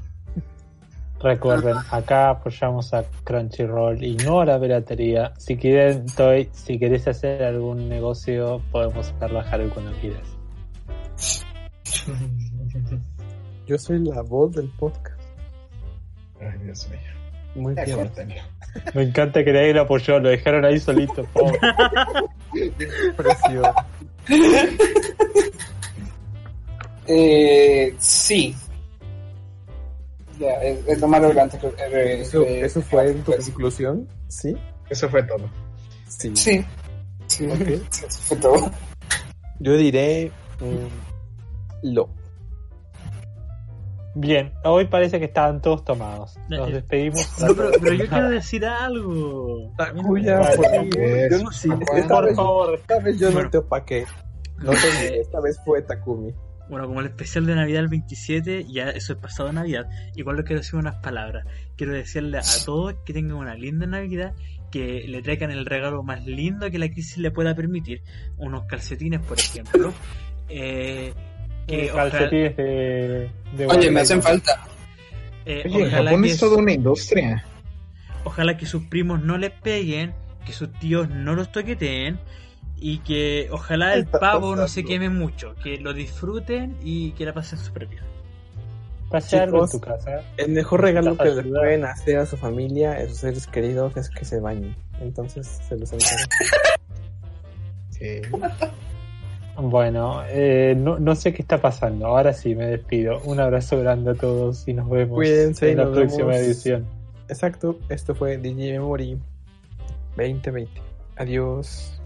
[1.22, 5.34] Recuerden, acá apoyamos a Crunchyroll y no a la piratería.
[5.38, 10.28] Si quieren, Toy, si querés hacer algún negocio, podemos sacarlo a Haru cuando quieras.
[13.68, 15.20] Yo soy la voz del podcast.
[16.42, 17.00] Ay, Dios mío.
[17.56, 18.12] Muy bien.
[18.96, 21.24] Me encanta que nadie lo apoyó, lo dejaron ahí solito.
[21.34, 21.60] pobre.
[23.16, 23.74] Precioso.
[27.08, 28.56] Eh, sí.
[30.40, 31.68] Ya, es, es lo más relevante que...
[31.68, 34.08] eh, ¿Eso, eh, eso fue tu pues, conclusión?
[34.28, 34.56] ¿Sí?
[34.90, 35.50] Eso fue todo.
[36.08, 36.36] Sí.
[36.36, 36.66] Sí.
[37.28, 37.68] Sí, Ok.
[37.90, 38.72] sí, eso fue todo.
[39.60, 41.13] Yo diré mm,
[41.84, 42.10] lo.
[44.16, 46.38] Bien, hoy parece que estaban todos tomados.
[46.48, 47.28] Nos Eh, despedimos.
[47.42, 49.72] No, pero, pero yo quiero decir algo.
[49.76, 51.32] Takuya, Vale, por favor.
[51.32, 53.44] Yo no, sí, esta, Por vez, favor, esta vez yo Bueno.
[53.44, 54.06] no te opaqué.
[54.60, 56.32] No te olvides, esta vez fue Takumi.
[56.70, 60.44] Bueno, como el especial de Navidad el 27, ya eso es pasado Navidad, igual lo
[60.44, 61.46] quiero decir unas palabras.
[61.76, 64.34] Quiero decirle a todos que tengan una linda Navidad,
[64.72, 68.04] que le traigan el regalo más lindo que la crisis le pueda permitir.
[68.38, 69.92] Unos calcetines, por ejemplo.
[70.50, 71.14] Eh,
[71.68, 74.66] que ojalá, calcetines de, de Oye, me hacen falta.
[75.46, 77.46] eh, Oye, Japón que es toda una industria.
[78.24, 80.14] ojalá que sus primos no les peguen,
[80.46, 82.20] que sus tíos no los toqueteen
[82.78, 87.26] y que ojalá el está pavo no se queme mucho, que lo disfruten y que
[87.26, 88.04] la pasen súper bien.
[89.10, 90.22] Pase algo en Chicos, tu casa.
[90.38, 94.10] El mejor regalo que le pueden hacer a su familia, a sus seres queridos, es
[94.10, 94.76] que se bañen.
[95.00, 96.26] Entonces se los encargo.
[97.92, 98.22] Sí.
[99.56, 102.08] Bueno, eh, no, no sé qué está pasando.
[102.08, 103.20] Ahora sí, me despido.
[103.26, 106.42] Un abrazo grande a todos y nos vemos Cuídense en la nos próxima vemos.
[106.42, 106.86] edición.
[107.30, 109.18] Exacto, esto fue DJ Memory
[110.18, 110.70] 2020.
[111.18, 112.02] Adiós.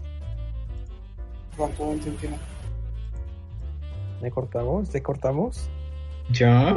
[1.56, 2.36] ¿Cuánto 2021?
[4.22, 4.92] ¿Le cortamos?
[4.92, 5.70] ¿Le cortamos?
[6.30, 6.76] ¿Ya?